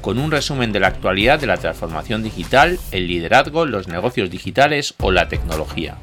con 0.00 0.18
un 0.18 0.30
resumen 0.30 0.72
de 0.72 0.80
la 0.80 0.88
actualidad 0.88 1.38
de 1.38 1.46
la 1.46 1.56
transformación 1.56 2.22
digital, 2.22 2.78
el 2.90 3.06
liderazgo, 3.06 3.66
los 3.66 3.88
negocios 3.88 4.30
digitales 4.30 4.94
o 4.98 5.10
la 5.10 5.28
tecnología. 5.28 5.96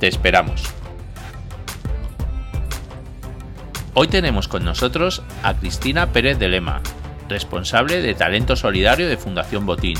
Te 0.00 0.08
esperamos. 0.08 0.62
Hoy 3.94 4.08
tenemos 4.08 4.48
con 4.48 4.64
nosotros 4.64 5.22
a 5.42 5.54
Cristina 5.54 6.12
Pérez 6.12 6.38
de 6.38 6.48
Lema, 6.48 6.82
responsable 7.28 8.02
de 8.02 8.14
Talento 8.14 8.54
Solidario 8.54 9.08
de 9.08 9.16
Fundación 9.16 9.64
Botín, 9.64 9.96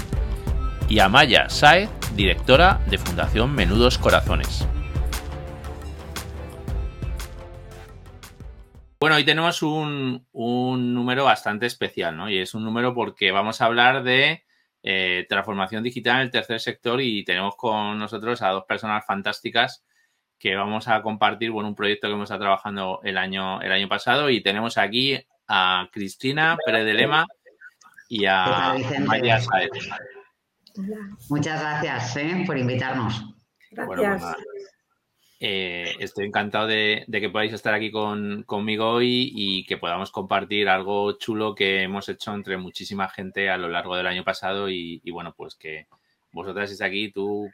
y 0.88 0.98
a 0.98 1.08
Maya 1.08 1.48
Saez, 1.48 1.88
directora 2.14 2.80
de 2.90 2.98
Fundación 2.98 3.54
Menudos 3.54 3.98
Corazones. 3.98 4.66
Bueno, 8.98 9.16
hoy 9.16 9.24
tenemos 9.24 9.62
un, 9.62 10.26
número 10.32 11.24
bastante 11.24 11.66
especial, 11.66 12.16
¿no? 12.16 12.30
Y 12.30 12.38
es 12.38 12.54
un 12.54 12.64
número 12.64 12.94
porque 12.94 13.30
vamos 13.30 13.60
a 13.60 13.66
hablar 13.66 14.02
de 14.02 14.44
eh, 14.82 15.26
transformación 15.28 15.82
digital 15.82 16.16
en 16.16 16.22
el 16.22 16.30
tercer 16.30 16.60
sector 16.60 17.02
y 17.02 17.22
tenemos 17.22 17.56
con 17.56 17.98
nosotros 17.98 18.40
a 18.40 18.48
dos 18.48 18.64
personas 18.64 19.04
fantásticas 19.04 19.84
que 20.38 20.54
vamos 20.54 20.88
a 20.88 21.02
compartir, 21.02 21.50
bueno, 21.50 21.68
un 21.68 21.74
proyecto 21.74 22.08
que 22.08 22.14
hemos 22.14 22.24
estado 22.24 22.40
trabajando 22.40 23.00
el 23.04 23.18
año, 23.18 23.60
el 23.60 23.72
año 23.72 23.88
pasado 23.88 24.30
y 24.30 24.42
tenemos 24.42 24.78
aquí 24.78 25.18
a 25.46 25.88
Cristina 25.92 26.56
Pérez 26.64 26.86
de 26.86 26.94
Lema 26.94 27.26
y 28.08 28.24
a 28.24 28.76
María 29.04 29.40
Saez. 29.40 29.70
Muchas 31.28 31.60
gracias 31.60 32.16
¿eh? 32.16 32.44
por 32.46 32.56
invitarnos. 32.56 33.34
Gracias. 33.70 34.22
Pues 34.22 34.75
eh, 35.38 35.96
estoy 36.00 36.26
encantado 36.26 36.66
de, 36.66 37.04
que 37.10 37.28
podáis 37.28 37.52
estar 37.52 37.74
aquí 37.74 37.90
conmigo 37.90 38.90
hoy 38.90 39.32
y 39.34 39.66
que 39.66 39.76
podamos 39.76 40.10
compartir 40.10 40.68
algo 40.68 41.12
chulo 41.18 41.54
que 41.54 41.82
hemos 41.82 42.08
hecho 42.08 42.34
entre 42.34 42.56
muchísima 42.56 43.08
gente 43.08 43.50
a 43.50 43.58
lo 43.58 43.68
largo 43.68 43.96
del 43.96 44.06
año 44.06 44.24
pasado 44.24 44.70
y, 44.70 45.00
bueno, 45.10 45.34
pues 45.36 45.54
que 45.54 45.88
vosotras 46.32 46.70
estéis 46.70 46.88
aquí, 46.88 47.10
tú, 47.12 47.50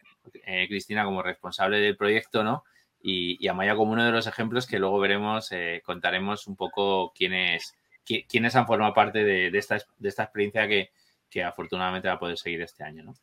eh, 0.47 0.67
Cristina, 0.69 1.05
como 1.05 1.23
responsable 1.23 1.79
del 1.81 1.97
proyecto, 1.97 2.45
¿no? 2.45 2.65
Y, 3.03 3.47
Amaya 3.49 3.75
como 3.75 3.93
uno 3.93 4.05
de 4.05 4.13
los 4.13 4.29
ejemplos 4.29 4.67
que 4.67 4.79
luego 4.79 5.01
veremos, 5.01 5.51
eh, 5.51 5.83
contaremos 5.85 6.47
un 6.47 6.57
poco 6.57 7.13
quiénes, 7.13 7.77
quiénes 8.05 8.55
han 8.55 8.67
formado 8.67 8.95
parte 8.95 9.25
de, 9.25 9.49
esta, 9.59 9.79
de 9.99 10.09
esta 10.09 10.25
experiencia 10.25 10.69
que, 10.69 10.91
que 11.29 11.43
afortunadamente 11.43 12.09
va 12.09 12.15
a 12.15 12.19
poder 12.21 12.39
seguir 12.39 12.63
este 12.63 12.85
año, 12.85 13.03
¿no? 13.03 13.15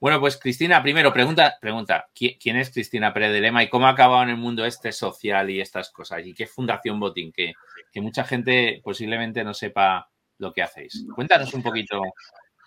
Bueno, 0.00 0.18
pues 0.18 0.38
Cristina, 0.38 0.82
primero, 0.82 1.12
pregunta, 1.12 1.58
pregunta, 1.60 2.08
¿quién 2.14 2.56
es 2.56 2.70
Cristina 2.70 3.12
Pérez 3.12 3.32
de 3.34 3.40
Lema 3.42 3.62
y 3.62 3.68
cómo 3.68 3.86
ha 3.86 3.90
acabado 3.90 4.22
en 4.22 4.30
el 4.30 4.38
mundo 4.38 4.64
este 4.64 4.92
social 4.92 5.50
y 5.50 5.60
estas 5.60 5.90
cosas? 5.90 6.22
¿Y 6.24 6.32
qué 6.32 6.46
Fundación 6.46 6.98
Botín? 6.98 7.30
Que, 7.30 7.52
mucha 7.96 8.24
gente 8.24 8.80
posiblemente 8.82 9.44
no 9.44 9.52
sepa 9.52 10.08
lo 10.38 10.54
que 10.54 10.62
hacéis. 10.62 11.04
Cuéntanos 11.14 11.52
un 11.52 11.62
poquito 11.62 12.00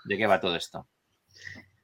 de 0.05 0.15
qué 0.15 0.27
va 0.27 0.39
todo 0.39 0.55
esto. 0.55 0.87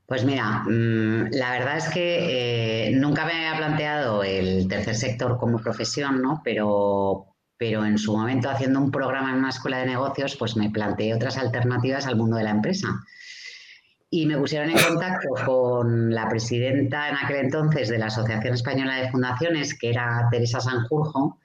Pues 0.05 0.23
mira, 0.23 0.66
mm, 0.67 1.31
la 1.31 1.52
verdad 1.52 1.77
es 1.77 1.89
que 1.89 2.89
eh, 2.89 2.92
nunca 2.92 3.25
me 3.25 3.33
había 3.33 3.58
planteado 3.58 4.23
el 4.23 4.67
tercer 4.67 4.95
sector 4.95 5.39
como 5.39 5.59
profesión, 5.59 6.21
¿no? 6.21 6.42
Pero, 6.43 7.26
pero 7.58 7.86
en 7.86 7.98
su 7.98 8.16
momento 8.16 8.52
haciendo 8.52 8.80
un 8.80 8.92
programa 8.92 9.31
en 9.31 9.37
una 9.37 9.49
escuela 9.49 9.80
de 9.80 9.87
negocios, 9.87 10.36
pues 10.36 10.55
me 10.55 10.70
planteé 10.70 11.16
otras 11.16 11.37
alternativas 11.37 12.05
al 12.05 12.17
mundo 12.17 12.37
de 12.37 12.43
la 12.43 12.52
empresa 12.52 13.04
y 14.11 14.25
me 14.25 14.37
pusieron 14.37 14.71
en 14.71 14.77
contacto 14.77 15.30
con 15.45 16.14
la 16.14 16.27
presidenta 16.27 17.09
en 17.09 17.15
aquel 17.15 17.45
entonces 17.45 17.89
de 17.89 17.99
la 17.99 18.08
Asociación 18.08 18.53
Española 18.55 18.95
de 18.97 19.11
Fundaciones, 19.11 19.77
que 19.77 19.92
era 19.92 20.27
Teresa 20.31 20.59
Sanjurjo, 20.59 21.37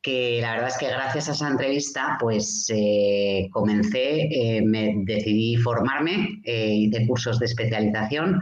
que 0.00 0.38
la 0.40 0.52
verdad 0.52 0.68
es 0.68 0.78
que 0.78 0.88
gracias 0.88 1.28
a 1.28 1.32
esa 1.32 1.48
entrevista 1.48 2.16
pues 2.18 2.72
eh, 2.74 3.48
comencé, 3.52 4.22
eh, 4.22 4.62
me 4.62 4.94
decidí 5.04 5.56
formarme, 5.56 6.40
eh, 6.44 6.72
hice 6.74 7.06
cursos 7.06 7.38
de 7.38 7.46
especialización 7.46 8.40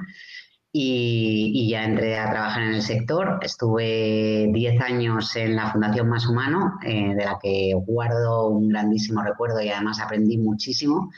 y, 0.71 1.53
y, 1.55 1.71
ya 1.71 1.84
entré 1.84 2.19
a 2.19 2.31
trabajar 2.31 2.62
en 2.65 2.75
el 2.75 2.82
sector. 2.82 3.38
Estuve 3.41 4.49
10 4.53 4.81
años 4.82 5.34
en 5.34 5.56
la 5.56 5.72
Fundación 5.72 6.09
Más 6.09 6.26
Humano, 6.26 6.75
de 6.82 7.15
la 7.16 7.38
que 7.43 7.72
guardo 7.75 8.49
un 8.49 8.69
grandísimo 8.69 9.22
recuerdo 9.22 9.62
y 9.62 9.71
además 9.71 10.00
aprendí 10.00 10.37
muchísimo 10.37 11.10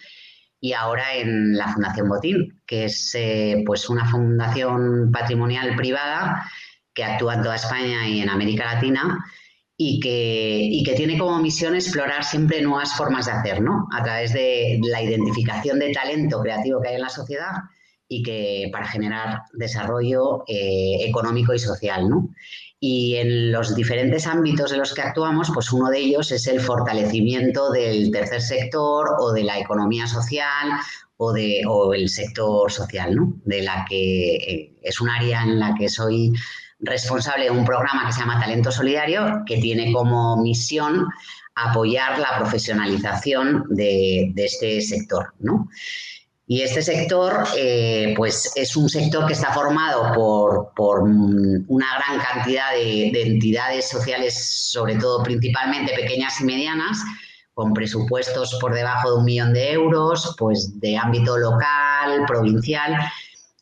y 0.61 0.73
ahora 0.73 1.15
en 1.15 1.57
la 1.57 1.69
Fundación 1.69 2.09
Botín, 2.09 2.63
que 2.67 2.85
es 2.85 3.15
eh, 3.15 3.63
pues 3.65 3.89
una 3.89 4.05
fundación 4.05 5.11
patrimonial 5.13 5.77
privada 5.77 6.45
que 6.93 7.05
actúa 7.05 7.35
en 7.35 7.43
toda 7.43 7.57
España 7.57 8.09
y 8.09 8.21
en 8.21 8.29
América 8.29 8.75
Latina 8.75 9.25
y 9.77 10.01
que, 10.01 10.83
que 10.85 10.97
tiene 10.97 11.17
como 11.17 11.39
misión 11.39 11.77
explorar 11.77 12.25
siempre 12.25 12.61
nuevas 12.61 12.95
formas 12.95 13.27
de 13.27 13.33
hacer, 13.33 13.61
¿no? 13.61 13.87
A 13.93 14.03
través 14.03 14.33
de 14.33 14.81
la 14.83 15.01
identificación 15.01 15.79
de 15.79 15.93
talento 15.93 16.41
creativo 16.43 16.83
que 16.83 16.89
hay 16.89 16.95
en 16.97 17.03
la 17.03 17.09
sociedad 17.09 17.53
y 18.09 18.23
que 18.23 18.71
para 18.73 18.89
generar 18.89 19.43
desarrollo 19.53 20.45
eh, 20.49 21.05
económico 21.07 21.53
y 21.53 21.59
social, 21.59 22.09
¿no? 22.09 22.31
Y 22.81 23.17
en 23.17 23.53
los 23.53 23.75
diferentes 23.75 24.27
ámbitos 24.27 24.73
en 24.73 24.79
los 24.79 24.95
que 24.95 25.03
actuamos, 25.03 25.51
pues 25.53 25.73
uno 25.73 25.91
de 25.91 25.99
ellos 25.99 26.31
es 26.31 26.47
el 26.47 26.61
fortalecimiento 26.61 27.71
del 27.71 28.11
tercer 28.13 28.41
sector 28.41 29.17
o 29.19 29.33
de 29.33 29.43
la 29.43 29.59
economía 29.59 30.07
social 30.07 30.71
o, 31.17 31.33
de, 31.33 31.63
el 31.95 32.09
sector 32.09 32.71
social, 32.71 33.15
¿no? 33.15 33.35
De 33.45 33.63
la 33.63 33.85
que 33.89 34.37
eh, 34.37 34.73
es 34.83 35.01
un 35.01 35.11
área 35.11 35.43
en 35.43 35.59
la 35.59 35.75
que 35.77 35.89
soy 35.89 36.33
responsable 36.81 37.45
de 37.45 37.51
un 37.51 37.65
programa 37.65 38.07
que 38.07 38.13
se 38.13 38.21
llama 38.21 38.41
Talento 38.41 38.71
Solidario, 38.71 39.43
que 39.45 39.59
tiene 39.59 39.93
como 39.93 40.41
misión 40.41 41.09
apoyar 41.57 42.21
la 42.21 42.39
profesionalización 42.39 43.65
de, 43.71 44.31
de 44.33 44.45
este 44.45 44.81
sector, 44.81 45.35
¿no? 45.41 45.69
Y 46.51 46.63
este 46.63 46.81
sector, 46.81 47.47
eh, 47.59 48.15
pues 48.17 48.51
es 48.57 48.75
un 48.75 48.89
sector 48.89 49.27
que 49.27 49.35
está 49.35 49.53
formado 49.53 50.15
por, 50.75 51.03
una 51.03 51.87
gran 51.99 52.25
cantidad 52.25 52.73
de, 52.73 53.11
entidades 53.11 53.91
sociales, 53.91 54.71
sobre 54.71 54.97
todo 54.97 55.23
principalmente 55.23 55.93
pequeñas 55.93 56.41
y 56.41 56.45
medianas, 56.45 57.05
con 57.53 57.75
presupuestos 57.75 58.57
por 58.63 58.73
debajo 58.73 59.11
de 59.11 59.19
un 59.19 59.25
millón 59.27 59.53
de 59.53 59.73
euros, 59.73 60.35
pues 60.39 60.81
de 60.81 60.97
ámbito 60.97 61.37
local, 61.37 62.25
provincial, 62.27 62.97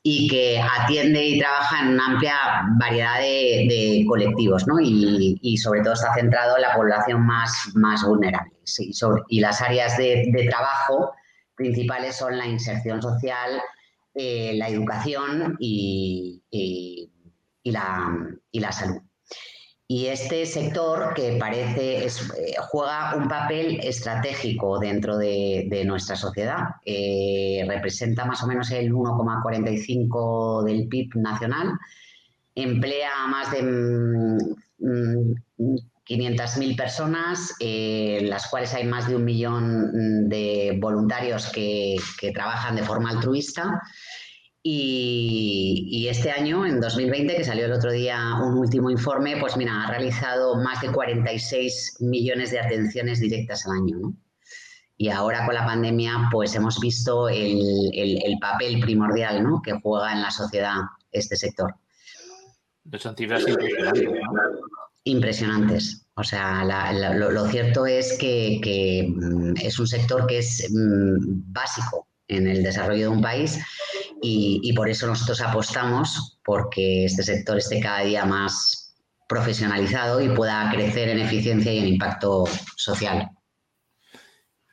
y 0.04 0.28
que 0.28 0.60
atiende 0.60 1.24
y 1.24 1.40
trabaja 1.40 1.82
en 1.82 1.94
una 1.94 2.06
amplia 2.06 2.36
variedad 2.78 3.18
de, 3.18 4.04
colectivos, 4.06 4.64
¿no? 4.68 4.78
Y, 4.80 5.56
sobre 5.56 5.80
todo 5.80 5.94
está 5.94 6.14
centrado 6.14 6.54
en 6.54 6.62
la 6.62 6.76
población 6.76 7.26
más, 7.26 7.72
más 7.74 8.04
vulnerable. 8.04 8.52
y 9.28 9.40
las 9.40 9.60
áreas 9.60 9.98
de 9.98 10.46
trabajo 10.48 11.12
principales 11.56 12.16
son 12.16 12.36
la 12.36 12.46
inserción 12.46 13.00
social, 13.02 13.60
eh, 14.14 14.52
la 14.56 14.68
educación 14.68 15.56
y, 15.58 16.42
la, 17.64 18.72
salud. 18.72 19.00
Y 19.88 20.06
este 20.06 20.46
sector 20.46 21.14
que 21.14 21.36
parece 21.38 22.04
eh, 22.06 22.10
juega 22.70 23.14
un 23.16 23.28
papel 23.28 23.80
estratégico 23.82 24.78
dentro 24.78 25.16
de, 25.16 25.82
nuestra 25.86 26.16
sociedad, 26.16 26.76
representa 27.66 28.24
más 28.24 28.42
o 28.42 28.46
menos 28.46 28.70
el 28.70 28.92
1,45 28.92 30.64
del 30.64 30.88
PIB 30.88 31.16
nacional, 31.16 31.78
emplea 32.54 33.26
más 33.28 33.52
de 33.52 33.62
mm, 34.78 35.36
500.000 36.06 36.76
personas, 36.76 37.54
eh, 37.58 38.20
las 38.22 38.48
cuales 38.48 38.72
hay 38.74 38.84
más 38.84 39.08
de 39.08 39.16
un 39.16 39.24
millón 39.24 40.28
de 40.28 40.78
voluntarios 40.80 41.50
que, 41.50 41.96
trabajan 42.32 42.76
de 42.76 42.84
forma 42.84 43.10
altruista. 43.10 43.82
Y, 44.62 46.06
este 46.08 46.30
año, 46.30 46.66
en 46.66 46.80
2020, 46.80 47.36
que 47.36 47.44
salió 47.44 47.66
el 47.66 47.72
otro 47.72 47.90
día 47.90 48.34
un 48.42 48.56
último 48.58 48.90
informe, 48.90 49.36
pues 49.38 49.56
mira, 49.56 49.82
ha 49.82 49.90
realizado 49.90 50.56
más 50.56 50.80
de 50.80 50.90
46 50.92 51.98
millones 52.00 52.52
de 52.52 52.60
atenciones 52.60 53.20
directas 53.20 53.66
al 53.66 53.72
año. 53.72 54.14
Y 54.96 55.08
ahora 55.08 55.44
con 55.44 55.54
la 55.54 55.66
pandemia, 55.66 56.28
pues 56.30 56.54
hemos 56.54 56.80
visto 56.80 57.28
el, 57.28 58.38
papel 58.40 58.80
primordial 58.80 59.44
que 59.62 59.72
juega 59.82 60.12
en 60.12 60.22
la 60.22 60.30
sociedad 60.30 60.76
este 61.10 61.36
sector. 61.36 61.74
Son 62.98 63.16
cifras 63.16 63.46
impresionantes. 63.46 64.55
Impresionantes. 65.06 66.06
O 66.14 66.24
sea, 66.24 66.64
lo, 67.14 67.46
cierto 67.48 67.86
es 67.86 68.18
que, 68.18 69.08
mm, 69.08 69.54
es 69.62 69.78
un 69.78 69.86
sector 69.86 70.26
que 70.26 70.38
es 70.38 70.68
mm, 70.70 71.52
básico 71.52 72.08
en 72.28 72.46
el 72.46 72.62
desarrollo 72.62 73.02
de 73.02 73.16
un 73.16 73.22
país 73.22 73.58
y, 74.20 74.72
por 74.74 74.88
eso 74.88 75.06
nosotros 75.06 75.40
apostamos 75.40 76.38
porque 76.44 77.04
este 77.04 77.22
sector 77.22 77.58
esté 77.58 77.80
cada 77.80 78.00
día 78.00 78.24
más 78.24 78.96
profesionalizado 79.28 80.20
y 80.20 80.28
pueda 80.30 80.70
crecer 80.72 81.08
en 81.08 81.20
eficiencia 81.20 81.72
y 81.72 81.78
en 81.78 81.88
impacto 81.88 82.44
social. 82.76 83.30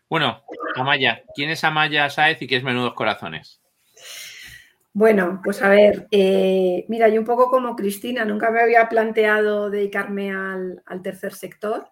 Bueno, 0.09 0.44
Amaya, 0.75 1.24
¿quién 1.36 1.50
es 1.50 1.63
Amaya 1.63 2.09
Saez 2.09 2.41
y 2.41 2.47
qué 2.47 2.57
es 2.57 2.63
Menudos 2.63 2.94
Corazones? 2.94 3.62
Bueno, 4.95 5.41
pues 5.43 5.61
a 5.63 5.69
ver, 5.69 6.07
eh, 6.11 6.85
mira, 6.87 7.09
yo 7.09 7.19
un 7.19 7.25
poco 7.25 7.49
como 7.49 7.75
Cristina, 7.75 8.25
nunca 8.25 8.51
me 8.51 8.61
había 8.61 8.87
planteado 8.89 9.71
dedicarme 9.71 10.31
al, 10.31 10.83
tercer 11.01 11.33
sector. 11.33 11.87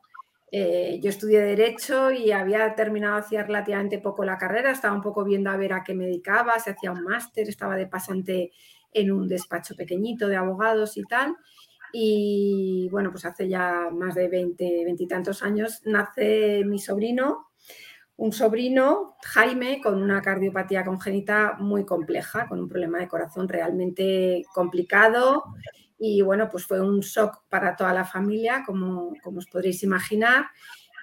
Eh, 0.51 0.99
yo 1.01 1.09
estudié 1.09 1.39
Derecho 1.41 2.11
y 2.11 2.31
había 2.31 2.75
terminado 2.75 3.17
hacía 3.17 3.43
relativamente 3.43 3.97
poco 3.97 4.23
la 4.23 4.37
carrera, 4.37 4.71
estaba 4.71 4.93
un 4.93 5.01
poco 5.01 5.23
viendo 5.23 5.49
a 5.49 5.57
ver 5.57 5.73
a 5.73 5.83
qué 5.83 5.95
me 5.95 6.05
dedicaba, 6.05 6.59
se 6.59 6.71
hacía 6.71 6.91
un 6.91 7.03
máster, 7.03 7.49
estaba 7.49 7.75
de 7.75 7.87
pasante 7.87 8.51
en 8.93 9.11
un 9.11 9.27
despacho 9.27 9.75
pequeñito 9.75 10.27
de 10.27 10.35
abogados 10.35 10.95
y 10.97 11.03
tal. 11.03 11.35
Y 11.93 12.87
bueno, 12.91 13.11
pues 13.11 13.25
hace 13.25 13.49
ya 13.49 13.89
más 13.91 14.13
de 14.13 14.27
20, 14.27 14.85
20 14.85 15.03
y 15.03 15.07
tantos 15.07 15.41
años 15.41 15.81
nace 15.85 16.63
mi 16.65 16.77
sobrino, 16.77 17.50
un 18.21 18.31
sobrino, 18.31 19.15
Jaime, 19.23 19.81
con 19.81 19.99
una 19.99 20.21
cardiopatía 20.21 20.85
congénita 20.85 21.55
muy 21.57 21.85
compleja, 21.87 22.47
con 22.47 22.59
un 22.59 22.69
problema 22.69 22.99
de 22.99 23.07
corazón 23.07 23.49
realmente 23.49 24.43
complicado. 24.53 25.43
Y 25.97 26.21
bueno, 26.21 26.47
pues 26.47 26.67
fue 26.67 26.79
un 26.79 26.99
shock 26.99 27.41
para 27.49 27.75
toda 27.75 27.93
la 27.93 28.05
familia, 28.05 28.61
como, 28.63 29.15
como 29.23 29.39
os 29.39 29.47
podréis 29.47 29.81
imaginar. 29.81 30.45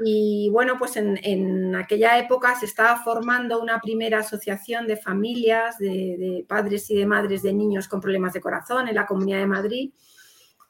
Y 0.04 0.48
bueno, 0.52 0.78
pues 0.78 0.96
en, 0.96 1.74
aquella 1.74 2.20
época 2.20 2.54
se 2.54 2.66
estaba 2.66 3.02
formando 3.02 3.60
una 3.60 3.80
primera 3.80 4.20
asociación 4.20 4.86
de 4.86 4.96
familias, 4.96 5.76
de 5.78 6.44
padres 6.48 6.88
y 6.88 6.98
de 6.98 7.06
madres 7.06 7.42
de 7.42 7.52
niños 7.52 7.88
con 7.88 8.00
problemas 8.00 8.32
de 8.32 8.40
corazón 8.40 8.86
en 8.86 8.94
la 8.94 9.06
Comunidad 9.06 9.40
de 9.40 9.46
Madrid 9.46 9.90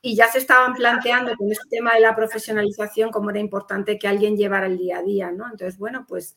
y 0.00 0.14
ya 0.14 0.28
se 0.28 0.38
estaban 0.38 0.74
planteando 0.74 1.34
con 1.36 1.50
este 1.50 1.68
tema 1.68 1.94
de 1.94 2.00
la 2.00 2.14
profesionalización 2.14 3.10
cómo 3.10 3.30
era 3.30 3.40
importante 3.40 3.98
que 3.98 4.08
alguien 4.08 4.36
llevara 4.36 4.66
el 4.66 4.78
día 4.78 4.98
a 4.98 5.02
día, 5.02 5.32
¿no? 5.32 5.44
Entonces, 5.50 5.78
bueno, 5.78 6.04
pues 6.08 6.36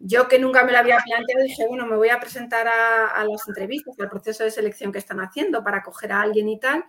yo 0.00 0.28
que 0.28 0.38
nunca 0.38 0.64
me 0.64 0.72
lo 0.72 0.78
había 0.78 0.98
planteado, 1.04 1.44
dije, 1.44 1.66
bueno, 1.68 1.86
me 1.86 1.96
voy 1.96 2.08
a 2.08 2.20
presentar 2.20 2.66
a, 2.68 3.24
las 3.24 3.46
entrevistas, 3.48 3.98
al 3.98 4.08
proceso 4.08 4.44
de 4.44 4.50
selección 4.50 4.92
que 4.92 4.98
están 4.98 5.20
haciendo 5.20 5.62
para 5.62 5.82
coger 5.82 6.12
a 6.12 6.22
alguien 6.22 6.48
y 6.48 6.58
tal. 6.58 6.84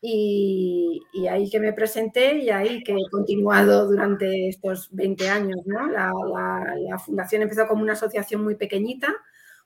Y, 0.00 1.02
ahí 1.30 1.48
que 1.48 1.60
me 1.60 1.72
presenté 1.72 2.36
y 2.36 2.50
ahí 2.50 2.82
que 2.84 2.92
he 2.92 3.10
continuado 3.10 3.86
durante 3.86 4.48
estos 4.48 4.88
20 4.92 5.28
años, 5.30 5.60
¿no? 5.64 5.88
La, 5.88 6.12
la 6.78 6.98
fundación 6.98 7.42
empezó 7.42 7.66
como 7.66 7.82
una 7.82 7.94
asociación 7.94 8.44
muy 8.44 8.56
pequeñita, 8.56 9.14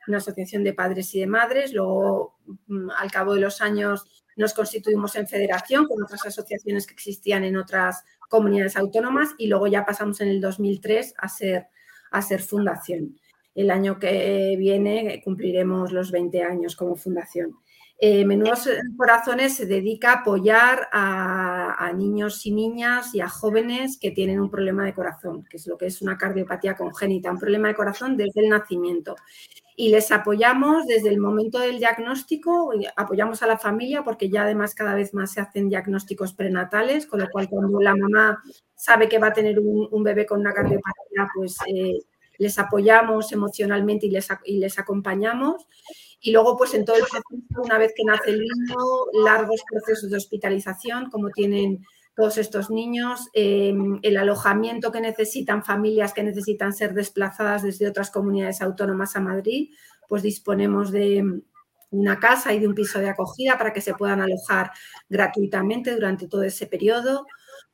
una 0.06 0.18
asociación 0.18 0.64
de 0.64 0.74
padres 0.74 1.14
y 1.14 1.20
de 1.20 1.26
madres, 1.26 1.72
luego 1.72 2.38
mm, 2.68 2.90
al 2.96 3.10
cabo 3.10 3.34
de 3.34 3.40
los 3.40 3.60
años 3.60 4.18
nos 4.38 4.54
constituimos 4.54 5.16
en 5.16 5.26
federación 5.28 5.86
con 5.86 6.02
otras 6.02 6.24
asociaciones 6.24 6.86
que 6.86 6.94
existían 6.94 7.44
en 7.44 7.56
otras 7.56 8.04
comunidades 8.28 8.76
autónomas 8.76 9.30
y 9.36 9.48
luego 9.48 9.66
ya 9.66 9.84
pasamos 9.84 10.20
en 10.20 10.28
el 10.28 10.40
2003 10.40 11.14
a 11.18 11.28
ser, 11.28 11.66
a 12.10 12.22
ser 12.22 12.40
fundación. 12.40 13.18
El 13.54 13.70
año 13.70 13.98
que 13.98 14.54
viene 14.56 15.20
cumpliremos 15.24 15.90
los 15.92 16.12
20 16.12 16.42
años 16.44 16.76
como 16.76 16.94
fundación. 16.94 17.56
Eh, 18.00 18.24
Menudos 18.24 18.68
Corazones 18.96 19.56
se 19.56 19.66
dedica 19.66 20.12
a 20.12 20.20
apoyar 20.20 20.88
a, 20.92 21.84
a, 21.84 21.92
niños 21.92 22.46
y 22.46 22.52
niñas 22.52 23.12
y 23.12 23.20
a 23.20 23.28
jóvenes 23.28 23.98
que 23.98 24.12
tienen 24.12 24.38
un 24.38 24.50
problema 24.50 24.84
de 24.84 24.94
corazón, 24.94 25.44
que 25.50 25.56
es 25.56 25.66
lo 25.66 25.76
que 25.76 25.86
es 25.86 26.00
una 26.00 26.16
cardiopatía 26.16 26.76
congénita, 26.76 27.32
un 27.32 27.40
problema 27.40 27.66
de 27.66 27.74
corazón 27.74 28.16
desde 28.16 28.42
el 28.42 28.50
nacimiento 28.50 29.16
y 29.80 29.90
les 29.90 30.10
apoyamos 30.10 30.88
desde 30.88 31.08
el 31.08 31.20
momento 31.20 31.60
del 31.60 31.78
diagnóstico, 31.78 32.72
apoyamos 32.96 33.44
a 33.44 33.46
la 33.46 33.58
familia 33.58 34.02
porque 34.02 34.28
ya 34.28 34.42
además 34.42 34.74
cada 34.74 34.92
vez 34.92 35.14
más 35.14 35.30
se 35.30 35.40
hacen 35.40 35.68
diagnósticos 35.68 36.32
prenatales, 36.32 37.06
con 37.06 37.20
lo 37.20 37.28
cual 37.30 37.48
cuando 37.48 37.80
la 37.80 37.94
mamá 37.94 38.42
sabe 38.74 39.08
que 39.08 39.20
va 39.20 39.28
a 39.28 39.32
tener 39.32 39.60
un, 39.60 40.02
bebé 40.02 40.26
con 40.26 40.40
una 40.40 40.52
cardiopatía, 40.52 41.28
pues 41.32 41.58
eh, 41.72 42.00
les 42.38 42.58
apoyamos 42.58 43.30
emocionalmente 43.30 44.06
y 44.06 44.10
les, 44.10 44.26
y 44.46 44.58
les 44.58 44.80
acompañamos. 44.80 45.68
Y 46.20 46.32
luego, 46.32 46.56
pues 46.56 46.74
en 46.74 46.84
todo 46.84 46.96
el 46.96 47.02
proceso, 47.02 47.62
una 47.62 47.78
vez 47.78 47.92
que 47.94 48.02
nace 48.02 48.30
el 48.30 48.40
niño, 48.40 48.76
largos 49.22 49.62
procesos 49.70 50.10
de 50.10 50.16
hospitalización, 50.16 51.08
como 51.08 51.30
tienen 51.30 51.86
todos 52.18 52.36
estos 52.36 52.68
niños, 52.68 53.28
em, 53.32 54.00
el 54.02 54.16
alojamiento 54.16 54.90
que 54.90 55.00
necesitan, 55.00 55.64
familias 55.64 56.12
que 56.12 56.24
necesitan 56.24 56.72
ser 56.72 56.92
desplazadas 56.92 57.62
desde 57.62 57.86
otras 57.86 58.10
comunidades 58.10 58.60
autónomas 58.60 59.14
a 59.14 59.20
Madrid, 59.20 59.70
pues 60.08 60.24
disponemos 60.24 60.90
de 60.90 61.42
una 61.90 62.18
casa 62.18 62.52
y 62.52 62.58
de 62.58 62.66
un 62.66 62.74
piso 62.74 62.98
de 62.98 63.08
acogida 63.08 63.56
para 63.56 63.72
que 63.72 63.80
se 63.80 63.94
puedan 63.94 64.20
alojar 64.20 64.72
gratuitamente 65.08 65.94
durante 65.94 66.26
todo 66.26 66.42
ese 66.42 66.66
periodo, 66.66 67.24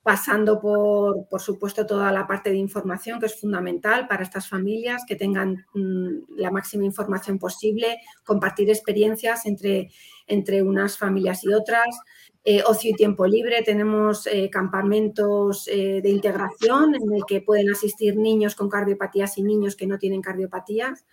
pasando 0.03 0.61
por, 0.61 1.27
por 1.31 1.41
supuesto, 1.41 1.87
toda 1.87 2.13
la 2.13 2.27
parte 2.27 2.51
de 2.51 2.57
información 2.57 3.19
que 3.21 3.27
es 3.27 3.41
fundamental 3.41 4.07
para 4.07 4.25
estas 4.25 4.47
familias, 4.47 5.05
que 5.09 5.17
tengan 5.17 5.65
mm, 5.73 6.37
la 6.37 6.51
máxima 6.51 6.85
información 6.85 7.39
posible, 7.39 7.97
compartir 8.25 8.69
experiencias 8.69 9.47
entre, 9.47 9.91
entre 10.27 10.63
unas 10.63 10.99
familias 10.99 11.45
y 11.45 11.55
otras, 11.55 11.99
eh, 12.47 12.63
ocio 12.67 12.91
y 12.91 12.95
tiempo 12.95 13.27
libre, 13.27 13.63
tenemos 13.63 14.27
eh, 14.27 14.51
campamentos 14.51 15.67
eh, 15.67 16.03
de 16.03 16.11
integración 16.11 16.95
en 16.95 17.15
el 17.15 17.25
que 17.27 17.41
pueden 17.41 17.71
asistir 17.71 18.17
niños 18.17 18.55
con 18.55 18.69
cardiopatías 18.69 19.39
y 19.39 19.43
niños 19.43 19.77
que 19.77 19.87
no 19.87 19.99
tienen 19.99 20.21
cardiopatías. 20.21 21.07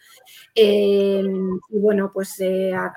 y 0.53 1.23
bueno, 1.69 2.11
pues 2.13 2.33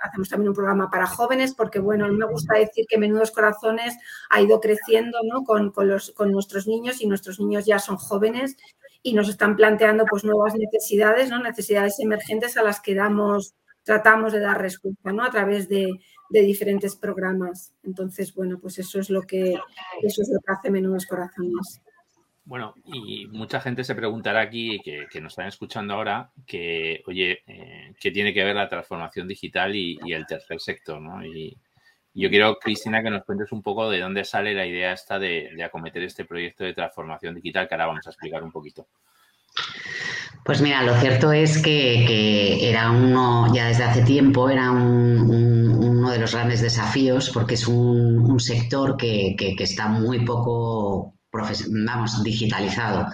hacemos 0.02 0.28
también 0.28 0.48
un 0.48 0.54
programa 0.54 0.90
para 0.90 1.06
jóvenes 1.06 1.54
porque, 1.54 1.78
bueno, 1.78 2.08
me 2.08 2.26
gusta 2.26 2.58
decir 2.58 2.86
que 2.88 2.98
Menudos 2.98 3.30
Corazones 3.30 3.96
ha 4.30 4.40
ido 4.40 4.60
creciendo 4.60 5.18
con, 5.46 5.72
los, 5.86 6.10
con 6.10 6.32
nuestros 6.32 6.66
niños 6.66 7.00
y 7.00 7.06
nuestros 7.06 7.38
niños 7.38 7.66
ya 7.66 7.78
son 7.78 7.98
jóvenes 7.98 8.56
y 9.04 9.12
nos 9.12 9.28
están 9.28 9.54
planteando 9.54 10.06
pues 10.06 10.24
nuevas 10.24 10.54
necesidades, 10.56 11.30
¿no? 11.30 11.38
necesidades 11.40 12.00
emergentes 12.00 12.56
a 12.56 12.62
las 12.62 12.80
que 12.80 12.96
damos, 12.96 13.54
tratamos 13.84 14.32
de 14.32 14.40
dar 14.40 14.60
respuesta 14.60 15.12
¿no? 15.12 15.22
a 15.22 15.30
través 15.30 15.68
de, 15.68 16.00
de 16.34 16.42
diferentes 16.42 16.96
programas. 16.96 17.72
Entonces, 17.84 18.34
bueno, 18.34 18.58
pues 18.58 18.80
eso 18.80 18.98
es 18.98 19.08
lo 19.08 19.22
que, 19.22 19.56
eso 20.02 20.22
es 20.22 20.28
lo 20.32 20.40
que 20.40 20.52
hace 20.52 20.70
Menudos 20.70 21.06
Corazones. 21.06 21.80
Bueno, 22.44 22.74
y 22.84 23.26
mucha 23.28 23.60
gente 23.60 23.84
se 23.84 23.94
preguntará 23.94 24.40
aquí, 24.40 24.80
que, 24.80 25.20
nos 25.20 25.32
están 25.32 25.46
escuchando 25.46 25.94
ahora, 25.94 26.32
que, 26.44 27.02
oye, 27.06 27.42
eh, 27.46 27.94
¿qué 28.00 28.10
tiene 28.10 28.34
que 28.34 28.42
ver 28.42 28.56
la 28.56 28.68
transformación 28.68 29.28
digital 29.28 29.76
y, 29.76 29.96
el 30.12 30.26
tercer 30.26 30.60
sector? 30.60 31.00
¿no? 31.00 31.24
Y, 31.24 31.56
yo 32.14 32.28
quiero, 32.30 32.56
Cristina, 32.56 33.02
que 33.02 33.10
nos 33.10 33.24
cuentes 33.24 33.52
un 33.52 33.62
poco 33.62 33.88
de 33.88 34.00
dónde 34.00 34.24
sale 34.24 34.54
la 34.54 34.66
idea 34.66 34.92
esta 34.92 35.20
de, 35.20 35.50
de 35.54 35.64
acometer 35.64 36.02
este 36.02 36.24
proyecto 36.24 36.64
de 36.64 36.74
transformación 36.74 37.36
digital, 37.36 37.68
que 37.68 37.74
ahora 37.74 37.86
vamos 37.86 38.06
a 38.06 38.10
explicar 38.10 38.42
un 38.42 38.50
poquito. 38.50 38.88
Pues 40.44 40.60
mira, 40.60 40.82
lo 40.82 40.94
cierto 40.96 41.32
es 41.32 41.62
que, 41.62 42.68
era 42.68 42.90
uno, 42.90 43.52
ya 43.54 43.68
desde 43.68 43.84
hace 43.84 44.02
tiempo, 44.02 44.50
era 44.50 44.70
uno 46.04 46.12
de 46.12 46.18
los 46.18 46.32
grandes 46.32 46.60
desafíos 46.60 47.30
porque 47.30 47.54
es 47.54 47.66
un, 47.66 48.38
sector 48.38 48.98
que, 48.98 49.34
está 49.58 49.88
muy 49.88 50.22
poco, 50.24 51.14
vamos, 51.32 52.22
digitalizado. 52.22 53.06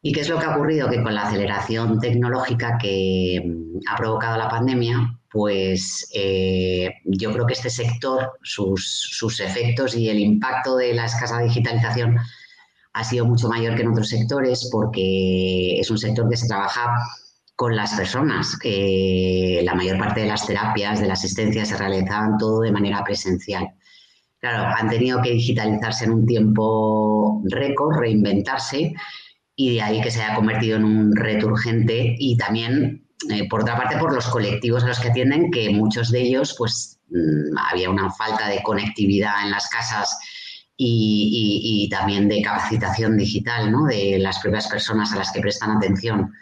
¿Y 0.00 0.12
qué 0.12 0.20
es 0.20 0.28
lo 0.28 0.38
que 0.38 0.46
ha 0.46 0.54
ocurrido? 0.54 0.88
Que 0.88 1.02
con 1.02 1.12
la 1.12 1.22
aceleración 1.26 1.98
tecnológica 1.98 2.78
que 2.78 3.42
ha 3.90 3.96
provocado 3.96 4.38
la 4.38 4.48
pandemia, 4.48 5.18
pues 5.28 6.08
eh, 6.14 6.90
yo 7.04 7.32
creo 7.32 7.46
que 7.46 7.54
este 7.54 7.70
sector, 7.70 8.38
sus, 8.42 9.08
sus 9.10 9.40
efectos 9.40 9.96
y 9.96 10.08
el 10.08 10.20
impacto 10.20 10.76
de 10.76 10.94
la 10.94 11.06
escasa 11.06 11.40
digitalización 11.40 12.16
ha 12.92 13.02
sido 13.02 13.24
mucho 13.24 13.48
mayor 13.48 13.74
que 13.74 13.82
en 13.82 13.88
otros 13.88 14.08
sectores 14.08 14.68
porque 14.70 15.80
es 15.80 15.90
un 15.90 15.98
sector 15.98 16.28
que 16.30 16.36
se 16.36 16.46
trabaja 16.46 16.94
con 17.56 17.76
las 17.76 17.94
personas. 17.94 18.58
la 18.62 19.74
mayor 19.74 19.98
parte 19.98 20.20
de 20.20 20.26
las 20.26 20.46
terapias, 20.46 21.00
de 21.00 21.06
la 21.06 21.14
asistencia, 21.14 21.64
se 21.64 21.76
realizaban 21.76 22.38
todo 22.38 22.60
de 22.60 22.72
manera 22.72 23.02
presencial. 23.04 23.68
Claro, 24.40 24.74
han 24.76 24.90
tenido 24.90 25.22
que 25.22 25.30
digitalizarse 25.30 26.04
en 26.04 26.12
un 26.12 26.26
tiempo 26.26 27.42
récord, 27.46 27.98
reinventarse, 27.98 28.92
y 29.56 29.74
de 29.74 29.82
ahí 29.82 30.00
que 30.02 30.10
se 30.10 30.22
haya 30.22 30.34
convertido 30.34 30.76
en 30.76 30.84
un 30.84 31.16
reto 31.16 31.46
urgente 31.46 32.16
y 32.18 32.36
también, 32.36 33.06
eh, 33.30 33.48
por 33.48 33.62
otra 33.62 33.76
parte, 33.76 33.96
por 33.96 34.12
los 34.12 34.26
colectivos 34.26 34.84
a 34.84 34.88
los 34.88 35.00
que 35.00 35.08
atienden, 35.08 35.50
que 35.50 35.70
muchos 35.70 36.10
de 36.10 36.22
ellos, 36.22 36.54
pues, 36.58 36.98
mm, 37.08 37.56
había 37.70 37.88
una 37.88 38.10
falta 38.10 38.48
de 38.48 38.62
conectividad 38.62 39.44
en 39.44 39.52
las 39.52 39.68
casas 39.68 40.18
y, 40.76 41.88
también 41.90 42.28
de 42.28 42.42
capacitación 42.42 43.16
digital 43.16 43.70
¿no? 43.70 43.84
de 43.84 44.18
las 44.18 44.40
propias 44.40 44.66
personas 44.68 45.12
a 45.12 45.16
las 45.16 45.30
que 45.30 45.40
prestan 45.40 45.76
atención. 45.76 46.32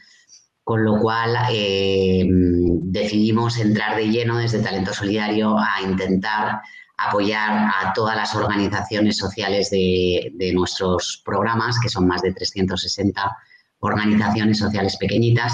Con 0.64 0.84
lo 0.84 1.00
cual 1.00 1.36
eh, 1.50 2.24
decidimos 2.28 3.58
entrar 3.58 3.96
de 3.96 4.08
lleno 4.08 4.38
desde 4.38 4.62
Talento 4.62 4.92
Solidario 4.92 5.58
a 5.58 5.80
intentar 5.82 6.60
apoyar 6.96 7.72
a 7.80 7.92
todas 7.92 8.16
las 8.16 8.34
organizaciones 8.36 9.16
sociales 9.16 9.70
de, 9.70 10.30
de 10.34 10.52
nuestros 10.52 11.20
programas, 11.24 11.80
que 11.80 11.88
son 11.88 12.06
más 12.06 12.22
de 12.22 12.32
360 12.32 13.36
organizaciones 13.80 14.58
sociales 14.58 14.96
pequeñitas, 14.96 15.52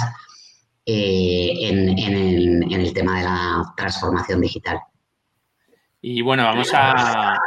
en, 0.89 2.81
el, 2.81 2.93
tema 2.95 3.19
de 3.19 3.25
la 3.25 3.75
transformación 3.77 4.41
digital. 4.41 4.81
Y 6.01 6.23
bueno, 6.23 6.45
vamos 6.45 6.71
a, 6.73 7.39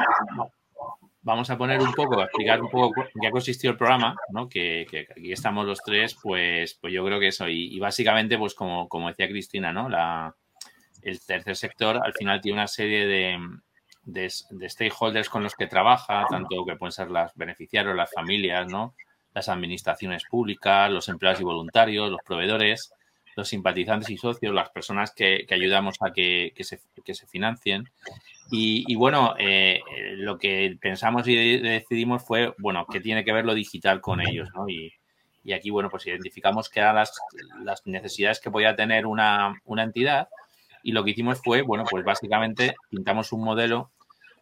vamos 1.22 1.50
a 1.50 1.58
poner 1.58 1.80
un 1.82 1.94
poco, 1.94 2.20
a 2.20 2.26
explicar 2.26 2.62
un 2.62 2.70
poco 2.70 3.04
qué 3.20 3.28
ha 3.28 3.32
consistido 3.32 3.72
el 3.72 3.78
programa, 3.78 4.16
¿no? 4.30 4.50
Que, 4.50 4.86
aquí 5.10 5.32
estamos 5.32 5.66
los 5.66 5.82
tres, 5.84 6.18
pues, 6.22 6.76
pues 6.82 6.94
yo 6.94 7.06
creo 7.06 7.20
que 7.20 7.28
eso. 7.28 7.48
Y, 7.48 7.80
básicamente, 7.80 8.38
pues 8.38 8.54
como, 8.54 8.88
como 8.90 9.10
decía 9.10 9.28
Cristina, 9.28 9.72
¿no? 9.72 9.90
La, 9.90 10.36
el 11.02 11.24
tercer 11.26 11.56
sector 11.56 12.00
al 12.04 12.14
final 12.14 12.42
tiene 12.42 12.60
una 12.60 12.68
serie 12.68 13.06
de, 13.06 13.38
de, 14.04 14.70
stakeholders 14.70 15.30
con 15.30 15.44
los 15.44 15.56
que 15.56 15.68
trabaja, 15.68 16.26
tanto 16.30 16.66
que 16.66 16.76
pueden 16.76 16.92
ser 16.92 17.12
las 17.12 17.36
beneficiarios, 17.36 17.96
las 17.96 18.12
familias, 18.12 18.68
¿no? 18.68 18.96
Las 19.34 19.48
administraciones 19.50 20.24
públicas, 20.30 20.92
los 20.92 21.08
empleados 21.08 21.40
y 21.42 21.44
voluntarios, 21.44 22.10
los 22.10 22.22
proveedores, 22.26 22.94
los 23.36 23.48
simpatizantes 23.48 24.10
y 24.10 24.18
socios, 24.18 24.54
las 24.54 24.70
personas 24.70 25.14
que, 25.14 25.46
ayudamos 25.50 25.98
a 26.02 26.12
que, 26.12 26.54
se, 26.60 26.80
que, 27.04 27.14
se, 27.14 27.28
financien. 27.28 27.90
Y, 28.52 28.96
bueno, 28.96 29.36
eh, 29.40 29.82
lo 30.16 30.38
que 30.38 30.78
pensamos 30.82 31.28
y 31.28 31.58
decidimos 31.60 32.24
fue, 32.24 32.54
bueno, 32.58 32.86
que 32.86 33.00
tiene 33.00 33.24
que 33.24 33.32
ver 33.32 33.46
lo 33.46 33.54
digital 33.54 34.02
con 34.02 34.20
ellos, 34.22 34.50
¿no? 34.54 34.68
Y, 34.68 34.94
aquí, 35.54 35.70
bueno, 35.70 35.90
pues 35.90 36.06
identificamos 36.06 36.70
que 36.70 36.82
eran 36.82 36.96
las, 36.96 37.20
las 37.64 37.86
necesidades 37.88 38.40
que 38.40 38.52
podía 38.52 38.76
tener 38.76 39.08
una, 39.08 39.60
una, 39.66 39.84
entidad 39.84 40.28
y 40.84 40.92
lo 40.92 41.04
que 41.04 41.12
hicimos 41.12 41.42
fue, 41.44 41.64
bueno, 41.64 41.84
pues 41.90 42.06
básicamente 42.06 42.76
pintamos 42.90 43.32
un 43.32 43.44
modelo 43.44 43.92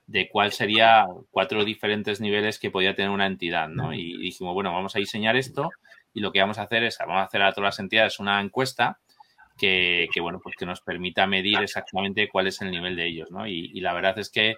de 0.07 0.27
cuál 0.27 0.51
sería 0.51 1.05
cuatro 1.31 1.63
diferentes 1.63 2.19
niveles 2.19 2.59
que 2.59 2.71
podía 2.71 2.95
tener 2.95 3.11
una 3.11 3.27
entidad, 3.27 3.69
¿no? 3.69 3.93
Y 3.93 4.17
dijimos, 4.17 4.53
bueno, 4.55 4.73
vamos 4.73 4.95
a 4.95 4.99
diseñar 4.99 5.35
esto 5.35 5.69
y 6.13 6.21
lo 6.21 6.31
que 6.31 6.39
vamos 6.39 6.57
a 6.57 6.63
hacer 6.63 6.83
es, 6.83 6.97
vamos 6.99 7.17
a 7.17 7.23
hacer 7.23 7.41
a 7.41 7.51
todas 7.51 7.67
las 7.67 7.79
entidades 7.79 8.19
una 8.19 8.41
encuesta 8.41 8.99
que, 9.59 10.21
bueno, 10.21 10.39
pues 10.41 10.55
que 10.55 10.65
nos 10.65 10.81
permita 10.81 11.27
medir 11.27 11.59
exactamente 11.59 12.29
cuál 12.29 12.47
es 12.47 12.61
el 12.61 12.71
nivel 12.71 12.95
de 12.95 13.07
ellos, 13.07 13.29
¿no? 13.29 13.45
Y, 13.45 13.79
la 13.81 13.93
verdad 13.93 14.17
es 14.17 14.29
que, 14.29 14.55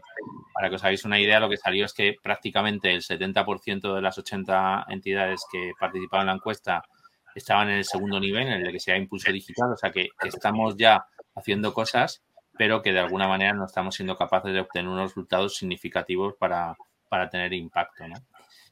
para 0.54 0.70
que 0.70 0.76
os 0.76 0.84
hagáis 0.84 1.04
una 1.06 1.20
idea, 1.20 1.40
lo 1.40 1.50
que 1.50 1.58
salió 1.58 1.86
es 1.86 1.94
que 1.94 2.16
prácticamente 2.22 2.94
el 2.94 3.02
70% 3.02 3.96
de 3.96 4.02
las 4.02 4.18
80 4.18 4.86
entidades 4.90 5.44
que 5.52 5.72
participaron 5.80 6.24
en 6.24 6.28
la 6.28 6.34
encuesta 6.34 6.84
estaban 7.34 7.70
en 7.70 7.78
el 7.78 7.86
segundo 7.86 8.20
nivel, 8.20 8.48
en 8.48 8.66
el 8.66 8.72
que 8.72 8.80
sea 8.80 8.96
impulso 8.96 9.32
digital, 9.32 9.72
o 9.74 9.78
sea 9.78 9.92
que, 9.92 10.10
estamos 10.24 10.78
ya 10.78 11.06
haciendo 11.36 11.74
cosas, 11.74 12.22
pero 12.58 12.82
que 12.82 12.94
de 12.94 13.00
alguna 13.00 13.28
manera 13.28 13.54
no 13.54 13.66
estamos 13.66 13.96
siendo 13.96 14.16
capaces 14.16 14.54
de 14.54 14.60
obtener 14.60 14.88
unos 14.88 15.10
resultados 15.10 15.56
significativos 15.56 16.36
para, 16.38 16.76
para 17.10 17.30
tener 17.30 17.54
impacto, 17.54 18.08
¿no? 18.08 18.16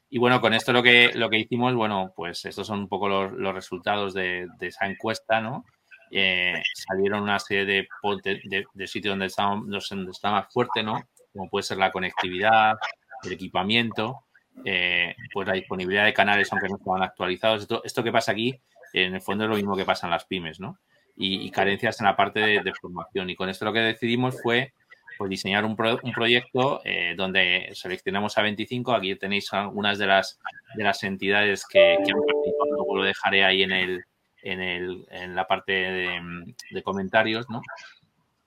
Y 0.09 0.17
bueno, 0.17 0.41
con 0.41 0.53
esto 0.53 0.73
lo 0.73 0.81
que, 0.81 1.11
lo 1.13 1.29
que 1.29 1.37
hicimos, 1.37 1.75
bueno, 1.75 2.13
pues 2.15 2.43
estos 2.45 2.65
son 2.65 2.79
un 2.79 2.87
poco 2.87 3.07
los, 3.07 3.53
resultados 3.53 4.13
de, 4.13 4.47
esa 4.59 4.87
encuesta, 4.87 5.39
¿no? 5.39 5.65
Eh, 6.11 6.59
salieron 6.73 7.21
una 7.21 7.37
serie 7.37 7.65
de, 7.65 8.65
de, 8.73 8.87
sitios 8.87 9.11
donde 9.11 9.27
está, 9.27 9.43
donde 9.43 10.11
está 10.11 10.31
más 10.31 10.51
fuerte, 10.51 10.81
¿no? 10.81 11.03
Como 11.31 11.49
puede 11.49 11.63
ser 11.63 11.77
la 11.77 11.91
conectividad, 11.91 12.75
el 13.23 13.33
equipamiento, 13.33 14.25
eh, 14.65 15.15
pues 15.31 15.47
la 15.47 15.53
disponibilidad 15.53 16.05
de 16.05 16.13
canales 16.13 16.51
aunque 16.51 16.69
no 16.69 16.77
estaban 16.77 17.03
actualizados. 17.03 17.61
Esto, 17.61 17.81
esto 17.83 18.03
que 18.03 18.11
pasa 18.11 18.31
aquí, 18.31 18.59
en 18.93 19.15
el 19.15 19.21
fondo 19.21 19.43
es 19.43 19.49
lo 19.49 19.55
mismo 19.55 19.75
que 19.75 19.85
pasa 19.85 20.07
en 20.07 20.11
las 20.11 20.25
pymes, 20.25 20.59
¿no? 20.59 20.79
Y, 21.21 21.51
carencias 21.51 21.99
en 21.99 22.05
la 22.05 22.15
parte 22.15 22.39
de, 22.39 22.73
formación. 22.79 23.29
Y 23.29 23.35
con 23.35 23.49
esto 23.49 23.65
lo 23.65 23.73
que 23.73 23.79
decidimos 23.79 24.41
fue 24.41 24.73
pues 25.19 25.29
diseñar 25.29 25.65
un, 25.65 25.75
un 26.01 26.11
proyecto 26.13 26.79
eh, 26.85 27.13
donde 27.17 27.71
seleccionamos 27.73 28.37
a 28.37 28.41
25. 28.41 28.93
Aquí 28.93 29.15
tenéis 29.15 29.51
algunas 29.51 29.97
de 29.97 30.07
las, 30.07 30.39
de 30.75 30.83
las 30.85 31.03
entidades 31.03 31.65
que, 31.67 31.95
han 31.95 31.97
participado. 32.05 32.71
Luego 32.71 32.95
lo 32.95 33.03
dejaré 33.03 33.43
ahí 33.43 33.63
en, 33.63 33.73
el, 33.73 34.05
en, 34.41 34.61
el, 34.61 35.05
en 35.11 35.35
la 35.35 35.45
parte 35.45 35.73
de, 35.73 36.83
comentarios, 36.83 37.49
¿no? 37.49 37.61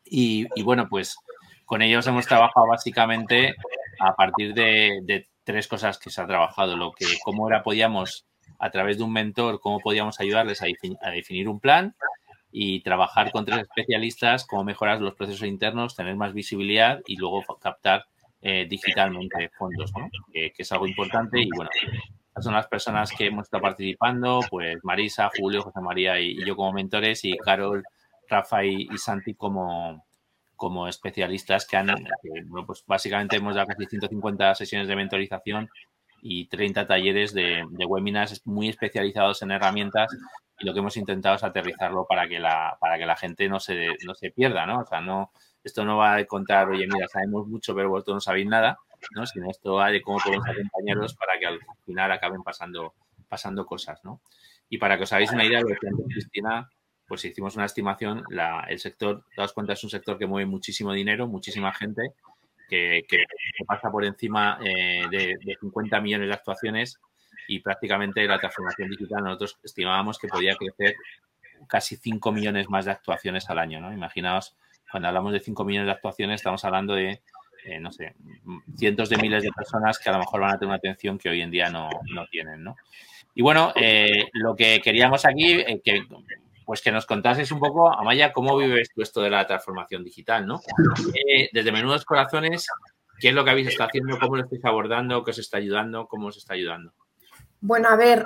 Y, 0.06 0.46
bueno, 0.62 0.88
pues 0.88 1.14
con 1.66 1.82
ellos 1.82 2.06
hemos 2.06 2.26
trabajado 2.26 2.66
básicamente 2.66 3.54
a 4.00 4.14
partir 4.14 4.54
de, 4.54 5.28
tres 5.44 5.68
cosas 5.68 5.98
que 5.98 6.08
se 6.08 6.22
ha 6.22 6.26
trabajado. 6.26 6.74
Lo 6.74 6.92
que, 6.92 7.04
cómo 7.22 7.50
era, 7.50 7.62
podíamos, 7.62 8.24
a 8.58 8.70
través 8.70 8.96
de 8.96 9.04
un 9.04 9.12
mentor, 9.12 9.60
cómo 9.60 9.78
podíamos 9.78 10.20
ayudarles 10.20 10.62
a, 10.62 10.66
a 11.02 11.10
definir 11.10 11.50
un 11.50 11.60
plan, 11.60 11.94
y 12.52 12.80
trabajar 12.82 13.32
con 13.32 13.47
tres 13.47 13.61
especialistas, 13.61 14.47
cómo 14.47 14.62
mejorar 14.62 15.00
los 15.00 15.14
procesos 15.14 15.49
internos, 15.49 15.97
tener 15.97 16.14
más 16.16 16.35
visibilidad 16.35 17.00
y 17.06 17.16
luego 17.16 17.42
captar 17.59 18.04
eh, 18.42 18.66
digitalmente 18.68 19.49
fondos, 19.56 19.90
que, 20.30 20.52
es 20.56 20.73
algo 20.73 20.87
importante. 20.87 21.40
Y 21.40 21.49
bueno, 21.56 21.71
son 22.40 22.52
las 22.52 22.66
personas 22.66 23.11
que 23.11 23.26
hemos 23.26 23.44
estado 23.44 23.62
participando, 23.62 24.40
pues 24.50 24.76
Marisa, 24.82 25.30
Julio, 25.37 25.62
José 25.62 25.80
María 25.80 26.21
y, 26.21 26.44
yo 26.44 26.54
como 26.54 26.73
mentores 26.73 27.25
y 27.25 27.37
Carol, 27.38 27.82
Rafa 28.28 28.64
y, 28.64 28.87
Santi 28.99 29.35
como, 29.35 30.04
como 30.54 30.88
especialistas 30.88 31.66
que 31.66 31.78
han, 31.78 31.87
bueno, 32.47 32.66
pues 32.66 32.85
básicamente 32.87 33.37
hemos 33.37 33.54
dado 33.54 33.68
casi 33.68 33.87
150 33.87 34.54
sesiones 34.54 34.88
de 34.88 34.97
mentorización 34.97 35.71
y 36.22 36.46
30 36.46 36.86
talleres 36.86 37.34
de, 37.34 37.64
webinars 37.86 38.46
muy 38.46 38.68
especializados 38.68 39.42
en 39.42 39.50
herramientas 39.50 40.08
y 40.58 40.64
lo 40.64 40.72
que 40.72 40.78
hemos 40.78 40.96
intentado 40.96 41.34
es 41.34 41.42
aterrizarlo 41.42 42.06
para 42.08 42.28
que 42.28 42.38
la, 42.38 42.78
para 42.80 42.96
que 42.96 43.04
la 43.04 43.16
gente 43.16 43.48
no 43.48 43.58
se, 43.58 43.88
no 44.06 44.14
se 44.14 44.30
pierda, 44.30 44.64
¿no? 44.64 44.80
O 44.80 44.86
sea, 44.86 45.00
no, 45.00 45.32
esto 45.64 45.84
no 45.84 45.96
va 45.96 46.14
a 46.14 46.24
contar, 46.24 46.68
oye, 46.68 46.86
mira, 46.86 47.08
sabemos 47.08 47.48
mucho, 47.48 47.74
pero 47.74 47.90
vosotros 47.90 48.14
no 48.14 48.20
sabéis 48.20 48.46
nada, 48.46 48.78
¿no? 49.16 49.26
Sino 49.26 49.50
esto 49.50 49.74
va 49.74 49.90
de 49.90 50.00
cómo 50.00 50.18
podemos 50.18 50.46
acompañarlos 50.48 51.14
para 51.14 51.38
que 51.40 51.46
al 51.46 51.58
final 51.84 52.12
acaben 52.12 52.44
pasando, 52.44 52.94
pasando 53.28 53.66
cosas, 53.66 54.04
¿no? 54.04 54.20
Y 54.68 54.78
para 54.78 54.96
que 54.96 55.02
os 55.02 55.12
hagáis 55.12 55.32
una 55.32 55.44
idea, 55.44 55.60
lo 55.60 55.66
que 55.66 55.88
antes 55.88 56.06
Cristina, 56.08 56.70
pues 57.08 57.24
hicimos 57.24 57.56
una 57.56 57.66
estimación, 57.66 58.22
la, 58.30 58.64
el 58.68 58.78
sector, 58.78 59.24
daos 59.36 59.52
cuenta, 59.52 59.72
es 59.72 59.82
un 59.82 59.90
sector 59.90 60.16
que 60.16 60.26
mueve 60.26 60.46
muchísimo 60.46 60.92
dinero, 60.92 61.26
muchísima 61.26 61.72
gente, 61.72 62.12
que, 62.69 63.02
pasa 63.66 63.90
por 63.90 64.04
encima 64.04 64.59
eh, 64.64 65.02
de, 65.11 65.37
de 65.42 65.57
50 65.61 66.00
millones 66.00 66.28
de 66.28 66.35
actuaciones 66.35 67.00
y 67.49 67.61
prácticamente 67.61 68.26
la 68.26 68.38
transformación 68.38 68.90
digital 68.90 69.25
nosotros 69.25 69.59
estimábamos 69.62 70.19
que 70.19 70.28
podía 70.28 70.54
crecer 70.57 70.95
casi 71.69 71.97
5 71.97 72.33
millones 72.33 72.69
más 72.69 72.85
de 72.85 72.92
actuaciones 72.92 73.49
al 73.50 73.59
año, 73.59 73.81
¿no? 73.81 73.92
Imaginaos, 73.92 74.57
cuando 74.90 75.09
hablamos 75.09 75.33
de 75.33 75.40
5 75.40 75.64
millones 75.64 75.87
de 75.87 75.92
actuaciones, 75.92 76.40
estamos 76.40 76.64
hablando 76.64 76.95
de, 76.95 77.23
eh, 77.64 77.78
no 77.81 77.92
sé, 77.92 78.14
cientos 78.76 79.09
de 79.09 79.16
miles 79.19 79.42
de 79.42 79.50
personas 79.50 79.99
que 79.99 80.11
a 80.11 80.12
lo 80.12 80.19
mejor 80.19 80.40
van 80.40 80.50
a 80.50 80.59
tener 80.59 80.69
una 80.69 80.76
atención 80.76 81.19
que 81.19 81.28
hoy 81.28 81.40
en 81.40 81.50
día 81.50 81.71
no, 81.71 81.88
no 82.12 82.26
tienen, 82.26 82.62
¿no? 82.62 82.76
Y 83.35 83.42
bueno, 83.42 83.73
eh, 83.76 84.28
lo 84.35 84.54
que 84.54 84.81
queríamos 84.81 85.25
aquí, 85.25 85.64
que, 85.83 86.07
pues 86.64 86.83
que 86.83 86.92
nos 86.92 87.07
contases 87.07 87.50
un 87.52 87.61
poco, 87.61 87.92
Amaya, 87.92 88.33
cómo 88.33 88.57
vives 88.57 88.88
tú 88.95 89.02
esto 89.02 89.21
de 89.21 89.31
la 89.31 89.47
transformación 89.47 90.04
digital, 90.04 90.47
¿no? 90.47 90.61
desde 91.52 91.73
Menudos 91.73 92.04
Corazones, 92.04 92.66
¿qué 93.19 93.28
es 93.28 93.35
lo 93.35 93.45
que 93.45 93.50
habéis 93.50 93.69
estado 93.69 93.88
haciendo? 93.88 94.19
¿Cómo 94.19 94.37
lo 94.37 94.45
estáis 94.45 94.64
abordando? 94.64 95.25
¿Qué 95.25 95.31
os 95.31 95.38
está 95.38 95.59
ayudando? 95.59 96.07
¿Cómo 96.07 96.28
os 96.28 96.37
está 96.37 96.54
ayudando? 96.54 96.92
Bueno, 97.64 97.88
a 97.88 97.97
ver, 97.97 98.25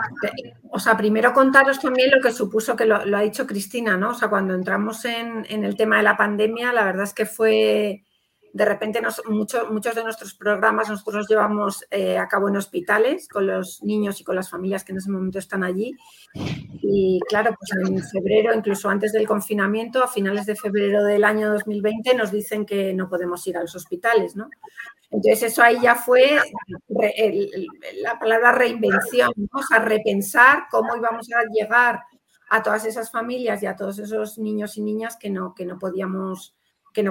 o 0.70 0.78
sea, 0.78 0.96
primero 0.96 1.34
contaros 1.34 1.78
también 1.78 2.10
lo 2.10 2.22
que 2.22 2.32
supuso 2.32 2.74
que 2.74 2.86
lo, 2.86 2.96
ha 2.96 3.20
dicho 3.20 3.46
Cristina, 3.46 3.94
¿no? 3.94 4.10
O 4.10 4.14
sea, 4.14 4.28
cuando 4.28 4.54
entramos 4.54 5.04
en, 5.04 5.44
el 5.46 5.76
tema 5.76 5.98
de 5.98 6.04
la 6.04 6.16
pandemia, 6.16 6.72
la 6.72 6.84
verdad 6.84 7.04
es 7.04 7.12
que 7.12 7.26
fue, 7.26 8.02
de 8.56 8.64
repente, 8.64 9.02
muchos 9.28 9.94
de 9.94 10.02
nuestros 10.02 10.32
programas 10.32 10.88
nosotros 10.88 11.16
los 11.16 11.28
llevamos 11.28 11.84
eh, 11.90 12.16
a 12.16 12.26
cabo 12.26 12.48
en 12.48 12.56
hospitales 12.56 13.28
con 13.28 13.46
los 13.46 13.82
niños 13.82 14.18
y 14.18 14.24
con 14.24 14.34
las 14.34 14.48
familias 14.48 14.82
que 14.82 14.92
en 14.92 14.98
ese 14.98 15.10
momento 15.10 15.38
están 15.38 15.62
allí. 15.62 15.94
Y 16.80 17.20
claro, 17.28 17.54
pues 17.58 17.70
en 17.86 18.02
febrero, 18.02 18.54
incluso 18.54 18.88
antes 18.88 19.12
del 19.12 19.28
confinamiento, 19.28 20.02
a 20.02 20.08
finales 20.08 20.46
de 20.46 20.56
febrero 20.56 21.04
del 21.04 21.24
año 21.24 21.52
2020, 21.52 22.14
nos 22.14 22.32
dicen 22.32 22.64
que 22.64 22.94
no 22.94 23.10
podemos 23.10 23.46
ir 23.46 23.58
a 23.58 23.60
los 23.60 23.76
hospitales, 23.76 24.36
¿no? 24.36 24.48
Entonces, 25.10 25.52
eso 25.52 25.62
ahí 25.62 25.76
ya 25.82 25.94
fue 25.94 26.38
la 28.00 28.18
palabra 28.18 28.52
reinvención, 28.52 29.32
o 29.52 29.62
sea, 29.64 29.80
repensar 29.80 30.64
cómo 30.70 30.96
íbamos 30.96 31.28
a 31.30 31.44
llegar 31.52 32.00
a 32.48 32.62
todas 32.62 32.86
esas 32.86 33.10
familias 33.10 33.62
y 33.62 33.66
a 33.66 33.76
todos 33.76 33.98
esos 33.98 34.38
niños 34.38 34.78
y 34.78 34.80
niñas 34.80 35.18
que 35.18 35.28
no, 35.28 35.54
que 35.54 35.66
no 35.66 35.78
podíamos 35.78 36.54
que 36.96 37.02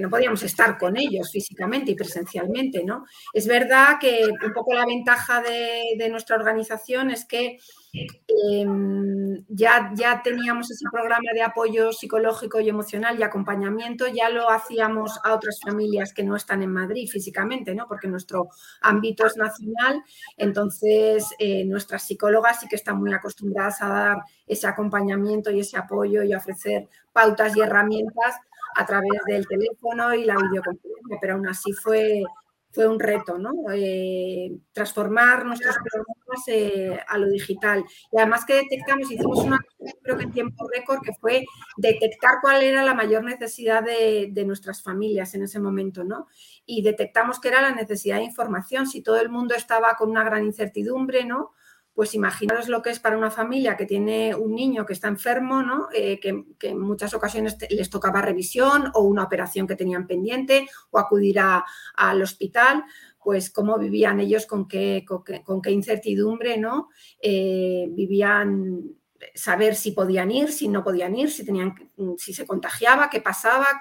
no, 0.00 0.08
podíamos 0.08 0.44
estar 0.44 0.78
con 0.78 0.96
ellos 0.96 1.32
físicamente 1.32 1.90
y 1.90 1.94
presencialmente, 1.96 2.84
¿no? 2.84 3.04
Es 3.34 3.48
verdad 3.48 3.98
que 4.00 4.28
un 4.44 4.52
poco 4.52 4.72
la 4.72 4.86
ventaja 4.86 5.42
de, 5.42 6.08
nuestra 6.10 6.36
organización 6.36 7.10
es 7.10 7.24
que 7.24 7.58
em, 7.92 9.44
ya, 9.48 9.90
ya 9.94 10.22
teníamos 10.22 10.70
ese 10.70 10.84
programa 10.92 11.32
de 11.34 11.42
apoyo 11.42 11.92
psicológico 11.92 12.60
y 12.60 12.68
emocional 12.68 13.18
y 13.18 13.24
acompañamiento, 13.24 14.06
ya 14.06 14.28
lo 14.28 14.48
hacíamos 14.48 15.18
a 15.24 15.34
otras 15.34 15.58
familias 15.60 16.12
que 16.12 16.22
no 16.22 16.36
están 16.36 16.62
en 16.62 16.72
Madrid 16.72 17.08
físicamente, 17.10 17.74
¿no? 17.74 17.88
Porque 17.88 18.06
nuestro 18.06 18.48
ámbito 18.80 19.26
es 19.26 19.36
nacional, 19.36 20.02
entonces 20.36 21.34
eh, 21.40 21.64
nuestras 21.64 22.06
psicólogas 22.06 22.60
sí 22.60 22.68
que 22.68 22.76
están 22.76 22.98
muy 22.98 23.12
acostumbradas 23.12 23.82
a 23.82 23.88
dar 23.88 24.16
ese 24.46 24.68
acompañamiento 24.68 25.50
y 25.50 25.60
ese 25.60 25.78
apoyo 25.78 26.22
y 26.22 26.32
a 26.32 26.38
ofrecer 26.38 26.88
pautas 27.12 27.56
y 27.56 27.60
herramientas 27.60 28.36
a 28.74 28.86
través 28.86 29.20
del 29.26 29.46
teléfono 29.46 30.14
y 30.14 30.24
la 30.24 30.36
videoconferencia, 30.36 31.18
pero 31.20 31.34
aún 31.34 31.48
así 31.48 31.72
fue, 31.72 32.22
fue 32.70 32.88
un 32.88 32.98
reto, 32.98 33.38
¿no? 33.38 33.52
Eh, 33.72 34.50
transformar 34.72 35.44
nuestros 35.44 35.76
programas 35.76 36.48
eh, 36.48 36.98
a 37.06 37.18
lo 37.18 37.28
digital. 37.28 37.84
Y 38.10 38.18
además 38.18 38.44
que 38.44 38.54
detectamos, 38.54 39.10
hicimos 39.10 39.44
una 39.44 39.58
creo 40.02 40.16
que 40.16 40.24
en 40.24 40.32
tiempo 40.32 40.68
récord, 40.68 41.00
que 41.02 41.12
fue 41.14 41.44
detectar 41.76 42.36
cuál 42.40 42.62
era 42.62 42.82
la 42.82 42.94
mayor 42.94 43.24
necesidad 43.24 43.82
de, 43.82 44.28
de, 44.32 44.44
nuestras 44.44 44.82
familias 44.82 45.34
en 45.34 45.42
ese 45.42 45.60
momento, 45.60 46.04
¿no? 46.04 46.26
Y 46.64 46.82
detectamos 46.82 47.40
que 47.40 47.48
era 47.48 47.60
la 47.60 47.74
necesidad 47.74 48.16
de 48.16 48.24
información. 48.24 48.86
Si 48.86 49.02
todo 49.02 49.20
el 49.20 49.28
mundo 49.28 49.54
estaba 49.54 49.94
con 49.94 50.10
una 50.10 50.24
gran 50.24 50.44
incertidumbre, 50.44 51.24
¿no? 51.24 51.52
Pues 51.94 52.14
imaginaros 52.14 52.68
lo 52.68 52.80
que 52.82 52.90
es 52.90 53.00
para 53.00 53.18
una 53.18 53.30
familia 53.30 53.76
que 53.76 53.86
tiene 53.86 54.34
un 54.34 54.54
niño 54.54 54.86
que 54.86 54.94
está 54.94 55.08
enfermo, 55.08 55.62
¿no? 55.62 55.88
Eh, 55.94 56.18
que, 56.20 56.44
en 56.68 56.80
muchas 56.80 57.12
ocasiones 57.14 57.56
les 57.70 57.90
tocaba 57.90 58.22
revisión 58.22 58.90
o 58.94 59.02
una 59.02 59.24
operación 59.24 59.66
que 59.66 59.76
tenían 59.76 60.06
pendiente 60.06 60.68
o 60.90 60.98
acudir 60.98 61.38
al 61.38 62.22
hospital, 62.22 62.84
pues 63.22 63.50
cómo 63.50 63.78
vivían 63.78 64.20
ellos, 64.20 64.46
con 64.46 64.66
qué, 64.66 65.04
con 65.06 65.62
qué, 65.62 65.70
incertidumbre, 65.70 66.58
¿no? 66.58 66.88
Eh, 67.20 67.86
vivían 67.90 68.96
saber 69.34 69.74
si 69.74 69.92
podían 69.92 70.30
ir, 70.30 70.52
si 70.52 70.68
no 70.68 70.82
podían 70.82 71.14
ir, 71.16 71.30
si, 71.30 71.44
tenían, 71.44 71.74
si 72.18 72.34
se 72.34 72.46
contagiaba, 72.46 73.10
qué 73.10 73.20
pasaba, 73.20 73.78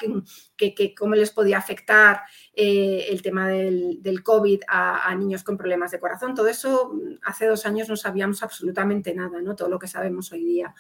qué, 0.58 0.96
cómo 0.96 1.16
les 1.16 1.32
podía 1.32 1.58
afectar 1.58 2.22
eh, 2.54 3.08
el 3.10 3.22
tema 3.22 3.48
del, 3.50 4.24
COVID 4.24 4.62
a, 4.68 5.14
niños 5.16 5.44
con 5.44 5.58
problemas 5.58 5.92
de 5.92 6.00
corazón. 6.00 6.36
Todo 6.36 6.48
eso 6.48 6.94
hace 7.24 7.48
dos 7.48 7.66
años 7.66 7.90
no 7.90 7.96
sabíamos 7.96 8.44
absolutamente 8.44 9.14
nada, 9.14 9.42
¿no? 9.42 9.56
todo 9.56 9.70
lo 9.70 9.80
que 9.80 9.88
sabemos 9.88 10.32
hoy 10.32 10.44
día. 10.44 10.74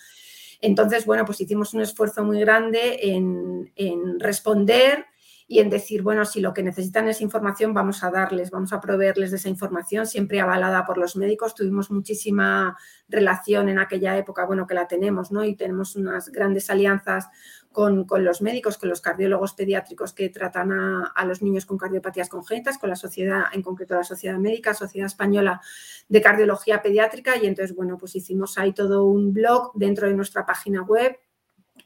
Entonces, 0.61 1.05
bueno, 1.05 1.25
pues 1.25 1.41
hicimos 1.41 1.73
un 1.73 1.81
esfuerzo 1.81 2.23
muy 2.23 2.39
grande 2.39 2.99
en, 3.01 3.71
en 3.75 4.19
responder 4.19 5.05
y 5.51 5.59
en 5.59 5.69
decir, 5.69 6.01
bueno, 6.01 6.23
si 6.23 6.39
lo 6.39 6.53
que 6.53 6.63
necesitan 6.63 7.09
es 7.09 7.19
información, 7.19 7.73
vamos 7.73 8.05
a 8.05 8.09
darles, 8.09 8.51
vamos 8.51 8.71
a 8.71 8.79
proveerles 8.79 9.31
de 9.31 9.35
esa 9.35 9.49
información, 9.49 10.07
siempre 10.07 10.39
avalada 10.39 10.85
por 10.85 10.97
los 10.97 11.17
médicos. 11.17 11.55
Tuvimos 11.55 11.91
muchísima 11.91 12.77
relación 13.09 13.67
en 13.67 13.77
aquella 13.77 14.17
época, 14.17 14.45
bueno, 14.45 14.65
que 14.65 14.75
la 14.75 14.87
tenemos, 14.87 15.29
¿no? 15.29 15.43
Y 15.43 15.57
tenemos 15.57 15.97
unas 15.97 16.29
grandes 16.29 16.69
alianzas 16.69 17.27
con, 17.69 18.07
los 18.23 18.41
médicos, 18.41 18.77
con 18.77 18.87
los 18.87 19.01
cardiólogos 19.01 19.51
pediátricos 19.51 20.13
que 20.13 20.29
tratan 20.29 20.71
a, 20.71 21.25
los 21.25 21.41
niños 21.41 21.65
con 21.65 21.77
cardiopatías 21.77 22.29
congénitas, 22.29 22.77
con 22.77 22.89
la 22.89 22.95
sociedad, 22.95 23.43
en 23.51 23.61
concreto 23.61 23.95
la 23.95 24.05
Sociedad 24.05 24.37
Médica, 24.37 24.73
Sociedad 24.73 25.07
Española 25.07 25.59
de 26.07 26.21
Cardiología 26.21 26.81
Pediátrica. 26.81 27.35
Y 27.35 27.45
entonces, 27.45 27.75
bueno, 27.75 27.97
pues 27.97 28.15
hicimos 28.15 28.57
ahí 28.57 28.71
todo 28.71 29.03
un 29.03 29.33
blog 29.33 29.73
dentro 29.75 30.07
de 30.07 30.13
nuestra 30.13 30.45
página 30.45 30.81
web, 30.81 31.19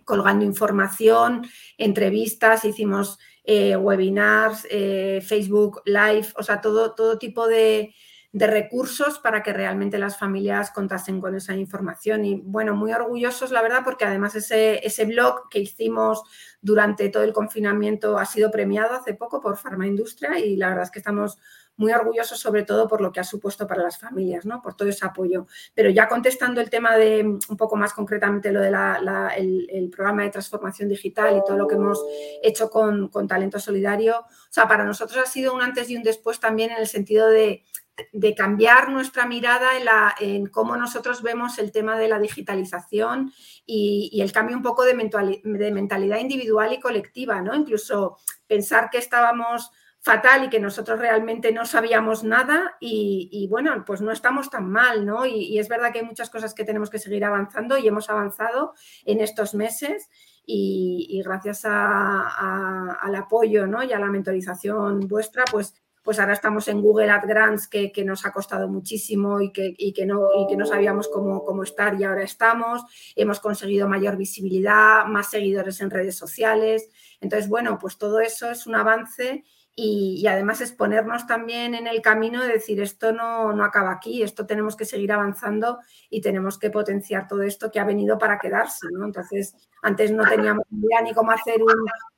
colgando 0.03 0.45
información, 0.45 1.47
entrevistas, 1.79 2.63
hicimos 2.63 3.17
eh, 3.47 3.75
webinars, 3.75 4.67
eh, 4.69 5.21
Facebook 5.25 5.81
Live, 5.85 6.27
o 6.35 6.43
sea, 6.43 6.61
todo, 6.61 6.93
todo 6.93 7.17
tipo 7.17 7.47
de, 7.47 7.93
recursos 8.37 9.17
para 9.19 9.41
que 9.43 9.53
realmente 9.53 9.97
las 9.97 10.17
familias 10.17 10.71
contasen 10.71 11.21
con 11.21 11.35
esa 11.35 11.55
información. 11.55 12.25
Y 12.25 12.41
bueno, 12.43 12.75
muy 12.75 12.91
orgullosos, 12.91 13.49
la 13.51 13.61
verdad, 13.61 13.79
porque 13.85 14.03
además 14.03 14.35
ese, 14.35 14.85
ese 14.85 15.05
blog 15.05 15.47
que 15.49 15.59
hicimos 15.59 16.21
durante 16.59 17.07
todo 17.07 17.23
el 17.23 17.31
confinamiento 17.31 18.17
ha 18.17 18.25
sido 18.25 18.51
premiado 18.51 18.93
hace 18.93 19.13
poco 19.13 19.39
por 19.39 19.55
Pharma 19.55 19.87
Industria 19.87 20.37
y 20.37 20.57
la 20.57 20.67
verdad 20.67 20.83
es 20.83 20.91
que 20.91 20.99
estamos 20.99 21.37
muy 21.77 21.91
orgullosos 21.91 22.39
sobre 22.39 22.63
todo 22.63 22.87
por 22.87 23.01
lo 23.01 23.11
que 23.11 23.19
ha 23.19 23.23
supuesto 23.23 23.67
para 23.67 23.83
las 23.83 23.99
familias, 23.99 24.45
¿no? 24.45 24.61
por 24.61 24.75
todo 24.75 24.87
ese 24.87 25.05
apoyo. 25.05 25.47
Pero 25.73 25.89
ya 25.89 26.07
contestando 26.07 26.61
el 26.61 26.69
tema 26.69 26.95
de 26.95 27.23
un 27.23 27.57
poco 27.57 27.75
más 27.75 27.93
concretamente 27.93 28.51
lo 28.51 28.61
del 28.61 28.75
el, 29.37 29.89
programa 29.89 30.23
de 30.23 30.29
transformación 30.29 30.89
digital 30.89 31.37
y 31.37 31.43
todo 31.45 31.57
lo 31.57 31.67
que 31.67 31.75
hemos 31.75 32.03
hecho 32.41 32.69
con, 32.69 33.09
Talento 33.27 33.59
Solidario, 33.59 34.19
o 34.19 34.25
sea, 34.49 34.67
para 34.67 34.85
nosotros 34.85 35.17
ha 35.17 35.29
sido 35.29 35.53
un 35.53 35.61
antes 35.61 35.89
y 35.89 35.95
un 35.95 36.03
después 36.03 36.39
también 36.39 36.71
en 36.71 36.77
el 36.77 36.87
sentido 36.87 37.27
de, 37.27 37.63
cambiar 38.35 38.89
nuestra 38.89 39.25
mirada 39.25 39.69
en, 40.19 40.47
cómo 40.47 40.75
nosotros 40.75 41.21
vemos 41.21 41.57
el 41.59 41.71
tema 41.71 41.97
de 41.97 42.09
la 42.09 42.19
digitalización 42.19 43.31
y, 43.65 44.19
el 44.21 44.31
cambio 44.33 44.57
un 44.57 44.63
poco 44.63 44.83
de 44.83 44.93
mentalidad 44.93 46.19
individual 46.19 46.73
y 46.73 46.79
colectiva, 46.79 47.41
¿no? 47.41 47.55
Incluso 47.55 48.17
pensar 48.47 48.89
que 48.89 48.97
estábamos 48.97 49.71
fatal 50.05 50.43
y 50.43 50.49
que 50.49 50.59
nosotros 50.59 50.99
realmente 50.99 51.51
no 51.51 51.65
sabíamos 51.65 52.23
nada 52.23 52.77
y, 52.79 53.47
bueno, 53.49 53.83
pues 53.87 54.01
no 54.01 54.11
estamos 54.11 54.51
tan 54.51 54.69
mal, 54.69 55.03
¿no? 55.03 55.25
Y, 55.25 55.57
es 55.57 55.67
verdad 55.67 55.91
que 55.91 55.97
hay 55.97 56.05
muchas 56.05 56.29
cosas 56.29 56.53
que 56.53 56.63
tenemos 56.63 56.91
que 56.91 56.99
seguir 56.99 57.25
avanzando 57.25 57.75
y 57.75 57.87
hemos 57.87 58.07
avanzado 58.11 58.75
en 59.03 59.19
estos 59.19 59.55
meses 59.55 60.11
y, 60.45 61.23
gracias 61.25 61.65
al 61.65 63.15
apoyo 63.15 63.65
¿no? 63.65 63.81
y 63.81 63.93
a 63.93 63.99
la 63.99 64.05
mentorización 64.05 65.07
vuestra, 65.07 65.43
pues, 65.51 65.73
pues 66.03 66.19
ahora 66.19 66.33
estamos 66.33 66.67
en 66.67 66.83
Google 66.83 67.09
AdGrants 67.09 67.67
que, 67.67 67.91
que 67.91 68.05
nos 68.05 68.27
ha 68.27 68.31
costado 68.31 68.67
muchísimo 68.67 69.41
y 69.41 69.51
que, 69.51 69.73
que 69.75 70.05
no, 70.05 70.27
y 70.39 70.45
que 70.47 70.55
no 70.55 70.67
sabíamos 70.67 71.07
cómo, 71.07 71.43
cómo 71.43 71.63
estar 71.63 71.99
y 71.99 72.03
ahora 72.03 72.21
estamos. 72.21 72.83
Hemos 73.15 73.39
conseguido 73.39 73.89
mayor 73.89 74.17
visibilidad, 74.17 75.07
más 75.07 75.31
seguidores 75.31 75.81
en 75.81 75.89
redes 75.89 76.15
sociales. 76.15 76.91
Entonces, 77.21 77.49
bueno, 77.49 77.79
pues 77.79 77.97
todo 77.97 78.19
eso 78.19 78.51
es 78.51 78.67
un 78.67 78.75
avance 78.75 79.45
y, 79.77 80.25
además 80.27 80.61
exponernos 80.61 81.27
también 81.27 81.75
en 81.75 81.85
el 81.85 82.01
camino 82.01 82.41
de 82.41 82.53
decir 82.53 82.79
esto 82.81 83.11
no, 83.11 83.51
no, 83.51 83.65
acaba 83.65 83.91
aquí, 83.91 84.23
esto 84.23 84.45
tenemos 84.45 84.77
que 84.77 84.85
seguir 84.85 85.11
avanzando 85.11 85.79
y 86.09 86.21
tenemos 86.21 86.57
que 86.57 86.69
potenciar 86.69 87.27
todo 87.27 87.43
esto 87.43 87.69
que 87.71 87.81
ha 87.81 87.83
venido 87.83 88.17
para 88.17 88.39
quedarse. 88.39 88.87
¿no? 88.93 89.05
Entonces, 89.05 89.53
antes 89.81 90.11
no 90.11 90.23
teníamos 90.23 90.63
ni 90.69 91.13
cómo 91.13 91.31
hacer 91.31 91.61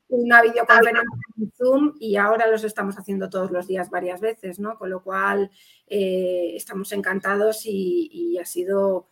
una 0.10 0.42
videoconferencia 0.44 1.02
en 1.38 1.52
Zoom 1.58 1.96
y 2.00 2.16
ahora 2.18 2.46
los 2.46 2.64
estamos 2.64 2.96
haciendo 3.00 3.28
todos 3.28 3.50
los 3.50 3.66
días 3.66 3.90
varias 3.90 4.22
veces, 4.22 4.60
¿no? 4.60 4.78
con 4.78 4.92
lo 4.92 5.02
cual 5.02 5.50
eh, 5.88 6.52
estamos 6.54 6.92
encantados 6.92 7.66
y, 7.66 8.08
y 8.12 8.38
ha 8.38 8.46
sido 8.46 9.08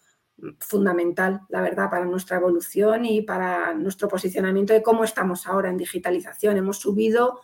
fundamental, 0.60 1.42
la 1.50 1.62
verdad, 1.62 1.90
para 1.90 2.06
nuestra 2.06 2.38
evolución 2.38 3.06
y 3.06 3.24
para 3.24 3.74
nuestro 3.74 4.08
posicionamiento 4.08 4.74
de 4.74 4.84
cómo 4.84 5.04
estamos 5.04 5.48
ahora 5.48 5.70
en 5.70 5.78
digitalización. 5.78 6.58
Hemos 6.58 6.78
subido 6.78 7.42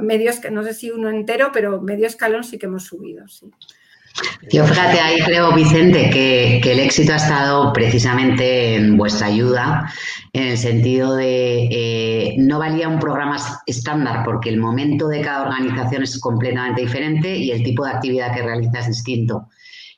medio, 0.00 0.30
no 0.50 0.62
sé 0.62 0.74
si 0.74 0.90
uno 0.90 1.10
entero, 1.10 1.50
pero 1.52 1.80
medio 1.80 2.06
escalón 2.06 2.44
sí 2.44 2.58
que 2.58 2.66
hemos 2.66 2.84
subido, 2.84 3.26
sí. 3.28 3.50
Yo 4.50 4.66
fíjate, 4.66 5.00
ahí 5.00 5.18
creo, 5.20 5.54
Vicente, 5.54 6.10
que, 6.10 6.58
el 6.58 6.80
éxito 6.80 7.12
ha 7.12 7.16
estado 7.16 7.72
precisamente 7.72 8.74
en 8.74 8.96
vuestra 8.96 9.28
ayuda, 9.28 9.90
en 10.32 10.48
el 10.48 10.58
sentido 10.58 11.16
de 11.16 11.68
eh, 11.70 12.34
no 12.38 12.58
valía 12.58 12.88
un 12.88 12.98
programa 12.98 13.36
estándar 13.66 14.22
porque 14.24 14.50
el 14.50 14.58
momento 14.58 15.08
de 15.08 15.22
cada 15.22 15.42
organización 15.42 16.02
es 16.02 16.18
completamente 16.20 16.82
diferente 16.82 17.36
y 17.36 17.50
el 17.52 17.62
tipo 17.62 17.84
de 17.84 17.92
actividad 17.92 18.34
que 18.34 18.42
realiza 18.42 18.80
es 18.80 18.88
distinto. 18.88 19.48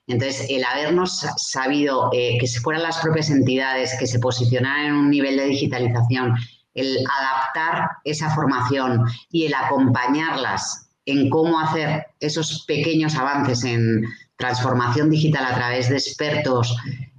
Entonces, 0.06 0.46
el 0.50 0.62
habernos 0.64 1.26
sabido 1.36 2.10
eh, 2.12 2.36
que 2.38 2.46
se 2.46 2.60
fueran 2.60 2.82
las 2.82 2.98
propias 2.98 3.30
entidades, 3.30 3.96
que 3.98 4.06
se 4.06 4.18
posicionaran 4.18 4.86
en 4.86 4.94
un 4.94 5.10
nivel 5.10 5.36
de 5.36 5.46
digitalización 5.46 6.34
el 6.74 6.98
adaptar 7.20 7.88
esa 8.04 8.30
formación 8.30 9.04
y 9.30 9.46
el 9.46 9.54
acompañarlas 9.54 10.88
en 11.06 11.30
cómo 11.30 11.60
hacer 11.60 12.06
esos 12.20 12.64
pequeños 12.66 13.14
avances 13.14 13.64
en 13.64 14.04
transformación 14.36 15.10
digital 15.10 15.44
a 15.44 15.54
través 15.54 15.88
de 15.88 15.96
expertos, 15.96 16.76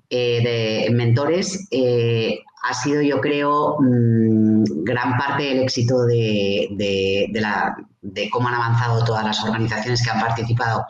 eh, 0.10 0.86
de 0.88 0.94
mentores, 0.94 1.68
eh, 1.72 2.40
ha 2.64 2.74
sido, 2.74 3.02
yo 3.02 3.22
creo, 3.22 3.78
mm, 3.80 4.84
gran 4.84 5.18
parte 5.18 5.44
del 5.44 5.60
éxito 5.60 6.04
de, 6.06 7.30
la, 7.34 7.76
de 8.02 8.30
cómo 8.30 8.48
han 8.48 8.56
avanzado 8.56 9.04
todas 9.04 9.24
las 9.24 9.44
organizaciones 9.44 10.04
que 10.04 10.10
han 10.10 10.20
participado 10.20 10.86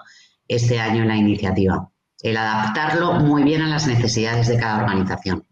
este 0.47 0.79
año 0.79 1.01
en 1.01 1.09
la 1.09 1.17
iniciativa. 1.17 1.89
El 2.21 2.37
adaptarlo 2.37 3.13
muy 3.13 3.43
bien 3.43 3.61
a 3.61 3.67
las 3.67 3.87
necesidades 3.87 4.47
de 4.47 4.57
cada 4.57 4.83
organización. 4.83 5.45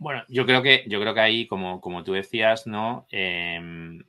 Bueno, 0.00 0.24
yo 0.28 0.46
creo 0.46 0.62
que, 0.62 0.84
yo 0.88 0.98
creo 0.98 1.12
que 1.12 1.20
ahí, 1.20 1.46
como, 1.46 1.78
como 1.82 2.02
tú 2.02 2.14
decías, 2.14 2.66
¿no? 2.66 3.06
Em, 3.10 4.02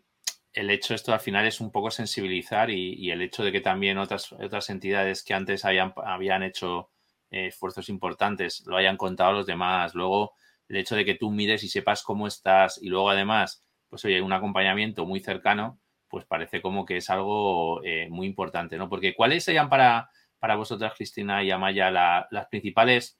el 0.53 0.69
hecho 0.69 0.95
esto 0.95 1.11
al 1.13 1.19
final 1.19 1.45
es 1.45 1.59
un 1.59 1.69
poco 1.69 1.91
sensibilizar 1.91 2.69
y, 2.69 3.11
el 3.11 3.21
hecho 3.21 3.43
de 3.43 3.51
que 3.51 3.59
también 3.59 3.97
otras, 3.97 4.31
otras 4.31 4.69
entidades 4.69 5.21
que 5.21 5.33
antes 5.33 5.65
habían, 5.65 5.93
habían 6.05 6.43
hecho 6.43 6.91
eh, 7.29 7.47
esfuerzos 7.47 7.89
importantes 7.89 8.63
lo 8.67 8.77
hayan 8.77 8.95
contado 8.95 9.31
a 9.31 9.33
los 9.33 9.45
demás. 9.45 9.93
Luego, 9.93 10.33
el 10.69 10.77
hecho 10.77 10.95
de 10.95 11.03
que 11.03 11.15
tú 11.15 11.29
mires 11.29 11.61
y 11.65 11.67
sepas 11.67 12.03
cómo 12.03 12.25
estás 12.25 12.81
y 12.81 12.87
luego 12.87 13.09
además, 13.09 13.61
pues 13.89 14.05
oye, 14.05 14.21
un 14.21 14.31
acompañamiento 14.31 15.05
muy 15.05 15.19
cercano, 15.19 15.77
pues 16.07 16.23
parece 16.25 16.61
como 16.61 16.85
que 16.85 16.97
es 16.97 17.09
algo 17.09 17.83
eh, 17.83 18.07
muy 18.09 18.27
importante, 18.27 18.77
¿no? 18.77 18.87
Porque 18.87 19.13
¿cuáles 19.13 19.43
serían 19.43 19.67
para, 19.67 20.09
para 20.39 20.55
vosotras, 20.55 20.93
Cristina 20.95 21.43
y 21.43 21.51
Amaya, 21.51 21.91
las 21.91 22.47
principales 22.47 23.19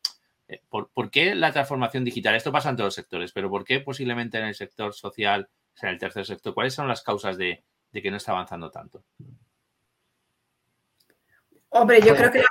eh, 0.52 0.62
¿Por, 0.70 1.10
qué 1.10 1.34
la 1.34 1.54
transformación 1.54 2.04
digital? 2.04 2.36
Esto 2.36 2.52
pasa 2.52 2.70
en 2.70 2.76
todos 2.76 2.88
los 2.88 2.96
sectores, 2.96 3.32
pero 3.32 3.50
¿por 3.50 3.64
qué 3.64 3.80
posiblemente 3.80 4.38
en 4.38 4.46
el 4.46 4.56
sector 4.56 4.94
social, 4.94 5.50
o 5.50 5.78
sea, 5.78 5.90
en 5.90 5.94
el 5.94 6.00
tercer 6.00 6.26
sector? 6.26 6.54
¿Cuáles 6.54 6.74
son 6.74 6.90
las 6.90 7.02
causas 7.02 7.38
de, 7.38 7.64
que 7.94 8.12
no 8.12 8.18
está 8.18 8.34
avanzando 8.34 8.70
tanto? 8.70 9.06
Hombre, 11.74 12.02
yo 12.02 12.14
creo 12.18 12.30
que 12.30 12.40
la 12.40 12.48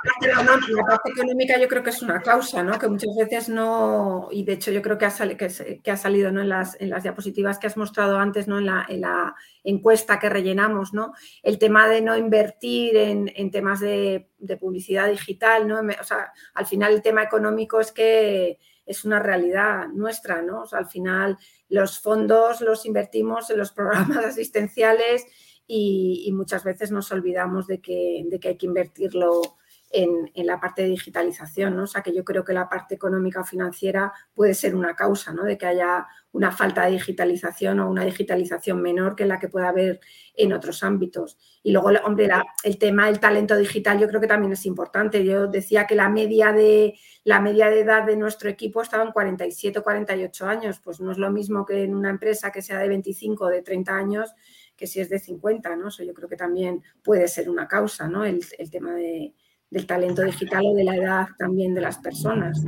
parte, 0.83 1.11
económica 1.11 1.59
yo 1.59 1.67
creo 1.67 1.83
que 1.83 1.91
es 1.91 2.01
una 2.01 2.23
causa, 2.23 2.63
¿no? 2.63 2.79
Que 2.79 2.87
muchas 2.87 3.15
veces 3.15 3.49
no, 3.49 4.27
y 4.31 4.43
de 4.43 4.53
hecho 4.53 4.71
yo 4.71 4.81
creo 4.81 4.97
que 4.97 5.05
ha, 5.05 5.13
que, 5.37 5.91
ha 5.91 5.97
salido 5.97 6.31
¿no? 6.31 6.41
en, 6.41 6.49
las, 6.49 6.75
en, 6.81 6.89
las, 6.89 7.03
diapositivas 7.03 7.59
que 7.59 7.67
has 7.67 7.77
mostrado 7.77 8.17
antes, 8.17 8.47
¿no? 8.47 8.57
En 8.57 8.65
la, 8.65 8.83
en 8.89 9.01
la, 9.01 9.35
encuesta 9.63 10.17
que 10.17 10.27
rellenamos, 10.27 10.91
¿no? 10.91 11.13
El 11.43 11.59
tema 11.59 11.87
de 11.87 12.01
no 12.01 12.17
invertir 12.17 12.97
en, 12.97 13.31
en 13.35 13.51
temas 13.51 13.79
de, 13.79 14.31
de, 14.39 14.57
publicidad 14.57 15.07
digital, 15.07 15.67
¿no? 15.67 15.81
O 15.81 16.03
sea, 16.03 16.33
al 16.55 16.65
final 16.65 16.91
el 16.91 17.03
tema 17.03 17.21
económico 17.21 17.79
es 17.79 17.91
que 17.91 18.57
es 18.87 19.05
una 19.05 19.19
realidad 19.19 19.87
nuestra, 19.89 20.41
¿no? 20.41 20.61
O 20.61 20.65
sea, 20.65 20.79
al 20.79 20.87
final 20.87 21.37
los 21.69 21.99
fondos 21.99 22.59
los 22.61 22.87
invertimos 22.87 23.51
en 23.51 23.59
los 23.59 23.71
programas 23.71 24.25
asistenciales 24.25 25.27
y, 25.73 26.31
muchas 26.33 26.65
veces 26.65 26.91
nos 26.91 27.11
olvidamos 27.13 27.65
de 27.65 27.79
que, 27.79 28.25
de 28.25 28.39
que 28.41 28.49
hay 28.49 28.57
que 28.57 28.65
invertirlo 28.65 29.41
en, 29.89 30.29
en, 30.33 30.45
la 30.45 30.59
parte 30.59 30.81
de 30.81 30.89
digitalización, 30.89 31.77
¿no? 31.77 31.83
O 31.83 31.87
sea 31.87 32.01
que 32.01 32.13
yo 32.13 32.25
creo 32.25 32.43
que 32.43 32.51
la 32.51 32.67
parte 32.67 32.95
económica 32.95 33.39
o 33.39 33.45
financiera 33.45 34.11
puede 34.33 34.53
ser 34.53 34.75
una 34.75 34.95
causa, 34.95 35.31
¿no? 35.31 35.43
De 35.43 35.57
que 35.57 35.65
haya 35.65 36.07
una 36.33 36.51
falta 36.51 36.85
de 36.85 36.91
digitalización 36.91 37.79
o 37.79 37.89
una 37.89 38.03
digitalización 38.03 38.81
menor 38.81 39.15
que 39.15 39.25
la 39.25 39.39
que 39.39 39.47
pueda 39.47 39.69
haber 39.69 40.01
en 40.35 40.51
otros 40.51 40.83
ámbitos. 40.83 41.37
Y 41.63 41.71
luego, 41.71 41.89
hombre, 42.03 42.29
el 42.63 42.77
tema 42.77 43.07
del 43.07 43.19
talento 43.19 43.55
digital 43.55 43.99
yo 43.99 44.07
creo 44.07 44.19
que 44.19 44.27
también 44.27 44.51
es 44.53 44.65
importante. 44.65 45.23
Yo 45.23 45.47
decía 45.47 45.87
que 45.87 45.95
la 45.95 46.09
media 46.09 46.51
de, 46.51 46.95
la 47.23 47.39
media 47.39 47.69
de 47.69 47.81
edad 47.81 48.03
de 48.05 48.17
nuestro 48.17 48.49
equipo 48.49 48.81
estaba 48.81 49.03
en 49.03 49.11
47 49.11 49.79
o 49.79 49.83
48 49.83 50.45
años. 50.47 50.79
Pues 50.83 50.99
no 50.99 51.11
es 51.11 51.17
lo 51.17 51.31
mismo 51.31 51.65
que 51.65 51.83
en 51.83 51.95
una 51.95 52.09
empresa 52.09 52.51
que 52.51 52.61
sea 52.61 52.79
de 52.79 52.89
25 52.89 53.45
o 53.45 53.49
de 53.49 53.61
30 53.61 53.95
años 53.95 54.35
que 54.81 54.87
si 54.87 54.99
es 54.99 55.09
de 55.09 55.19
50, 55.19 55.75
¿no? 55.75 55.89
Eso 55.89 56.03
yo 56.03 56.11
creo 56.11 56.27
que 56.27 56.35
también 56.35 56.81
puede 57.03 57.27
ser 57.27 57.51
una 57.51 57.67
causa, 57.67 58.07
¿no? 58.07 58.25
El, 58.25 58.43
tema 58.71 58.93
del 58.95 59.85
talento 59.85 60.23
digital 60.23 60.63
o 60.65 60.73
de 60.73 60.83
la 60.83 60.95
edad 60.95 61.27
también 61.37 61.75
de 61.75 61.81
las 61.81 61.99
personas. 61.99 62.63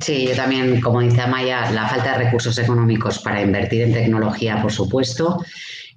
Sí, 0.00 0.26
yo 0.26 0.34
también, 0.34 0.80
como 0.80 1.00
dice 1.00 1.20
Amaya, 1.20 1.70
la 1.70 1.86
falta 1.86 2.18
de 2.18 2.24
recursos 2.24 2.58
económicos 2.58 3.20
para 3.20 3.40
invertir 3.40 3.82
en 3.82 3.92
tecnología, 3.92 4.60
por 4.60 4.72
supuesto, 4.72 5.38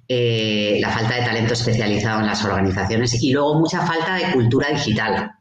eh, 0.06 0.78
la 0.80 0.90
falta 0.90 1.16
de 1.16 1.22
talento 1.22 1.54
especializado 1.54 2.20
en 2.20 2.26
las 2.26 2.44
organizaciones 2.44 3.20
y 3.20 3.32
luego 3.32 3.58
mucha 3.58 3.84
falta 3.84 4.14
de 4.14 4.32
cultura 4.32 4.68
digital. 4.68 5.32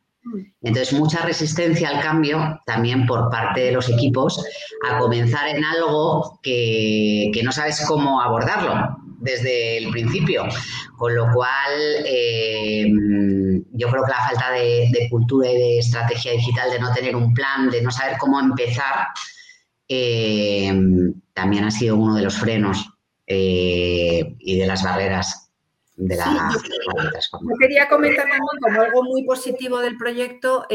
Entonces, 0.63 0.91
mucha 0.93 1.21
resistencia 1.21 1.89
al 1.89 2.01
cambio 2.01 2.59
también 2.65 3.05
por 3.05 3.29
parte 3.29 3.61
de 3.61 3.71
los 3.71 3.89
equipos 3.89 4.43
a 4.89 4.97
comenzar 4.97 5.47
en 5.49 5.63
algo 5.63 6.39
que, 6.41 7.29
que 7.31 7.43
no 7.43 7.51
sabes 7.51 7.85
cómo 7.87 8.19
abordarlo 8.19 9.06
desde 9.27 9.77
el 9.77 9.91
principio. 9.91 10.43
Con 10.95 11.15
lo 11.15 11.31
cual, 11.33 11.71
eh, 12.05 12.87
yo 13.73 13.89
creo 13.89 14.03
que 14.03 14.11
la 14.11 14.27
falta 14.29 14.51
de, 14.51 15.07
cultura 15.11 15.51
y 15.51 15.55
de 15.55 15.79
estrategia 15.79 16.31
digital, 16.31 16.71
de 16.71 16.79
no 16.79 16.93
tener 16.93 17.15
un 17.15 17.33
plan, 17.33 17.69
de 17.69 17.81
no 17.81 17.91
saber 17.91 18.17
cómo 18.17 18.39
empezar, 18.39 19.07
eh, 19.87 20.73
también 21.33 21.65
ha 21.65 21.71
sido 21.71 21.95
uno 21.97 22.15
de 22.15 22.23
los 22.23 22.37
frenos 22.37 22.89
eh, 23.27 24.35
y 24.39 24.57
de 24.57 24.67
las 24.67 24.83
barreras 24.83 25.46
de 25.97 26.15
la, 26.15 26.51
yo, 26.53 27.57
quería 27.59 27.89
comentar 27.89 28.25
también 28.27 28.41
como 28.61 28.81
algo 28.81 29.03
muy 29.03 29.25
positivo 29.25 29.79
del 29.79 29.97
proyecto 29.97 30.67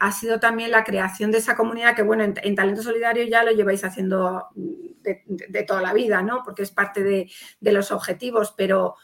ha 0.00 0.12
sido 0.12 0.38
también 0.38 0.70
la 0.70 0.84
creación 0.84 1.32
de 1.32 1.38
esa 1.38 1.56
comunidad 1.56 1.96
que, 1.96 2.02
bueno, 2.02 2.22
en 2.24 2.54
Talento 2.54 2.82
Solidario 2.82 3.24
ya 3.24 3.42
lo 3.42 3.50
lleváis 3.50 3.82
haciendo 3.82 4.48
de, 5.02 5.62
toda 5.64 5.82
la 5.82 5.92
vida, 5.92 6.22
¿no? 6.22 6.42
Porque 6.44 6.62
es 6.62 6.70
parte 6.70 7.02
de, 7.02 7.28
los 7.72 7.90
objetivos, 7.90 8.54
pero 8.56 8.96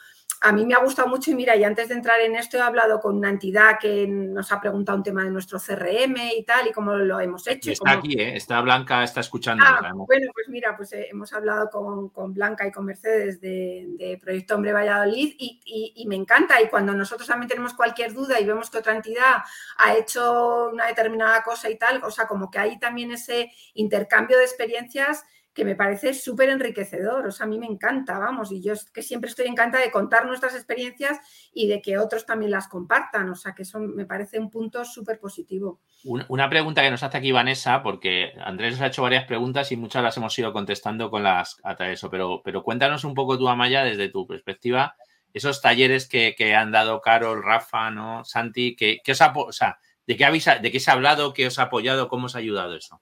a 0.45 0.51
mí 0.51 0.63
me 0.63 0.75
ha 0.75 0.79
gustado 0.79 1.07
mucho 1.07 1.31
y 1.31 1.35
mira, 1.35 1.55
y 1.55 1.63
antes 1.63 1.89
de 1.89 1.95
entrar 1.95 2.21
en 2.21 2.35
esto 2.35 2.57
he 2.57 2.61
hablado 2.61 2.99
con 2.99 3.17
una 3.17 3.29
entidad 3.29 3.79
que 3.79 4.05
nos 4.07 4.51
ha 4.51 4.61
preguntado 4.61 4.95
un 4.95 5.03
tema 5.03 5.23
de 5.23 5.31
nuestro 5.31 5.59
CRM 5.59 6.17
y 6.37 6.43
tal, 6.43 6.67
y 6.67 6.71
cómo 6.71 6.93
lo 6.93 7.19
hemos 7.19 7.47
hecho. 7.47 7.71
está 7.71 7.93
aquí, 7.93 8.13
¿eh? 8.13 8.37
está 8.37 8.61
Blanca, 8.61 9.03
está 9.03 9.21
escuchando. 9.21 9.63
Ah, 9.65 9.91
bueno, 9.95 10.31
pues 10.35 10.47
mira, 10.47 10.77
pues 10.77 10.93
eh, 10.93 11.07
hemos 11.09 11.33
hablado 11.33 11.71
con, 11.71 12.33
Blanca 12.35 12.67
y 12.67 12.71
con 12.71 12.85
Mercedes 12.85 13.41
de, 13.41 14.19
Proyecto 14.21 14.53
Hombre 14.53 14.71
Valladolid 14.71 15.33
y, 15.39 15.93
y, 15.95 16.05
me 16.05 16.15
encanta. 16.15 16.61
Y 16.61 16.67
cuando 16.67 16.93
nosotros 16.93 17.27
también 17.27 17.49
tenemos 17.49 17.73
cualquier 17.73 18.13
duda 18.13 18.39
y 18.39 18.45
vemos 18.45 18.69
que 18.69 18.77
otra 18.77 18.95
entidad 18.95 19.37
ha 19.77 19.95
hecho 19.95 20.69
una 20.71 20.85
determinada 20.85 21.41
cosa 21.41 21.71
y 21.71 21.77
tal, 21.79 22.03
o 22.03 22.11
sea, 22.11 22.27
como 22.27 22.51
que 22.51 22.59
hay 22.59 22.77
también 22.77 23.11
ese 23.11 23.51
intercambio 23.73 24.37
de 24.37 24.43
experiencias 24.43 25.25
que 25.55 25.65
me 25.65 25.75
parece 25.75 26.13
súper 26.13 26.49
enriquecedor. 26.49 27.25
O 27.25 27.31
sea, 27.31 27.45
a 27.45 27.49
mí 27.49 27.57
me 27.57 27.65
encanta, 27.65 28.19
vamos, 28.19 28.51
y 28.51 28.61
yo 28.61 28.73
es 28.73 28.91
que 28.91 29.01
siempre 29.01 29.29
estoy 29.29 29.47
encantada 29.47 29.83
de 29.83 29.89
contar 29.89 30.25
nuestras 30.25 30.53
experiencias 30.53 31.17
y 31.53 31.67
de 31.67 31.81
que 31.81 31.97
otros 31.97 32.25
también 32.25 32.51
las 32.51 32.67
compartan. 32.67 33.29
O 33.29 33.35
sea, 33.35 33.53
que 33.55 33.63
eso 33.63 33.79
me 33.79 34.05
parece 34.05 34.37
un 34.37 34.51
punto 34.51 34.83
súper 34.83 35.17
positivo. 35.17 35.79
Una 36.03 36.49
pregunta 36.49 36.83
que 36.83 36.91
nos 36.91 37.01
hace 37.01 37.17
aquí 37.17 37.31
Vanessa, 37.31 37.81
porque 37.81 38.33
Andrés 38.43 38.73
nos 38.73 38.81
ha 38.81 38.87
hecho 38.87 39.01
varias 39.01 39.23
preguntas 39.23 39.71
y 39.71 39.77
muchas 39.77 40.03
las 40.03 40.17
hemos 40.17 40.37
ido 40.37 40.51
contestando 40.51 41.09
con 41.09 41.23
las 41.23 41.57
a 41.63 41.73
eso, 41.89 42.09
pero, 42.09 42.41
pero 42.43 42.61
cuéntanos 42.61 43.05
un 43.05 43.13
poco 43.13 43.39
tú, 43.39 43.47
Amaya, 43.47 43.83
desde 43.83 44.09
tu 44.09 44.27
perspectiva, 44.27 44.97
esos 45.33 45.61
talleres 45.61 46.07
que, 46.07 46.55
han 46.55 46.71
dado 46.71 46.99
Carol, 46.99 47.41
Rafa, 47.41 47.91
¿no? 47.91 48.25
Santi, 48.25 48.75
que, 48.75 49.01
os 49.09 49.21
ha, 49.21 49.33
o 49.33 49.51
sea, 49.53 49.79
¿de 50.05 50.17
qué, 50.17 50.25
habéis, 50.25 50.45
¿de 50.61 50.71
qué 50.71 50.79
se 50.79 50.91
ha 50.91 50.95
hablado, 50.95 51.33
qué 51.33 51.47
os 51.47 51.59
ha 51.59 51.63
apoyado, 51.63 52.09
cómo 52.09 52.25
os 52.25 52.35
ha 52.35 52.39
ayudado 52.39 52.75
eso? 52.75 53.01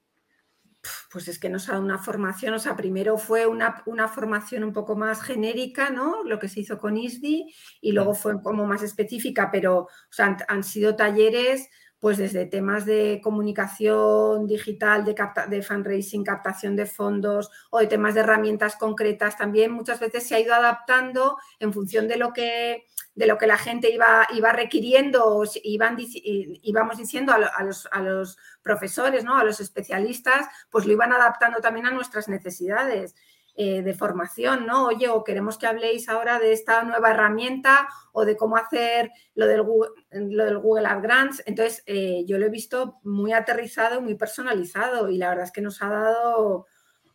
Pues 1.13 1.27
es 1.27 1.37
que 1.37 1.47
nos 1.47 1.69
ha 1.69 1.73
dado 1.73 1.83
una 1.83 1.99
formación, 1.99 2.55
o 2.55 2.59
sea, 2.59 2.75
primero 2.75 3.19
fue 3.19 3.45
una, 3.45 3.83
formación 4.07 4.63
un 4.63 4.73
poco 4.73 4.95
más 4.95 5.21
genérica, 5.21 5.91
¿no? 5.91 6.23
Lo 6.23 6.39
que 6.39 6.49
se 6.49 6.61
hizo 6.61 6.79
con 6.79 6.97
ISDI 6.97 7.53
y 7.81 7.91
luego 7.91 8.15
fue 8.15 8.41
como 8.41 8.65
más 8.65 8.81
específica, 8.81 9.51
pero 9.51 9.81
o 9.81 9.89
sea, 10.09 10.35
han, 10.47 10.63
sido 10.63 10.95
talleres 10.95 11.69
pues 12.03 12.17
desde 12.17 12.45
temas 12.45 12.85
de 12.85 13.21
comunicación 13.23 14.45
digital, 14.45 15.05
de, 15.05 15.15
de 15.47 15.61
fundraising, 15.61 16.25
captación 16.25 16.75
de 16.75 16.85
fondos 16.85 17.49
o 17.69 17.79
de 17.79 17.87
temas 17.87 18.13
de 18.13 18.19
herramientas 18.19 18.75
concretas, 18.75 19.37
también 19.37 19.71
muchas 19.71 20.01
veces 20.01 20.27
se 20.27 20.35
ha 20.35 20.39
ido 20.41 20.53
adaptando 20.53 21.37
en 21.61 21.71
función 21.71 22.09
de 22.09 22.17
lo 22.17 22.33
que 22.33 22.87
de 23.15 23.27
lo 23.27 23.37
que 23.37 23.47
la 23.47 23.57
gente 23.57 23.89
iba, 23.89 24.27
iba 24.33 24.51
requiriendo, 24.51 25.43
iban, 25.63 25.95
íbamos 25.99 26.97
diciendo 26.97 27.31
a, 27.31 27.63
los, 27.63 27.87
a, 27.89 28.01
los, 28.01 28.37
profesores, 28.61 29.23
¿no? 29.23 29.37
a 29.37 29.43
los 29.45 29.61
especialistas, 29.61 30.47
pues 30.69 30.85
lo 30.85 30.91
iban 30.91 31.13
adaptando 31.13 31.59
también 31.61 31.85
a 31.85 31.91
nuestras 31.91 32.27
necesidades. 32.27 33.15
Eh, 33.55 33.83
de 33.83 33.93
formación, 33.93 34.65
¿no? 34.65 34.87
Oye, 34.87 35.09
o 35.09 35.23
queremos 35.23 35.59
que 35.59 35.67
habléis 35.67 36.09
ahora 36.09 36.39
de 36.39 36.53
esta 36.53 36.81
nueva 36.81 37.11
herramienta 37.11 37.87
o 38.11 38.25
de 38.25 38.35
cómo 38.35 38.57
hacer 38.57 39.11
lo 39.35 39.45
del 39.45 39.61
Google, 39.61 39.91
lo 40.11 40.45
del 40.45 40.57
Google 40.57 40.87
Ad 40.87 41.03
Grants. 41.03 41.43
Entonces, 41.45 41.83
eh, 41.85 42.23
yo 42.25 42.39
lo 42.39 42.47
he 42.47 42.49
visto 42.49 42.95
muy 43.03 43.31
aterrizado, 43.31 44.01
muy 44.01 44.15
personalizado 44.15 45.07
y 45.07 45.17
la 45.17 45.29
verdad 45.29 45.45
es 45.45 45.51
que 45.51 45.61
nos 45.61 45.83
ha 45.83 45.89
dado 45.89 46.65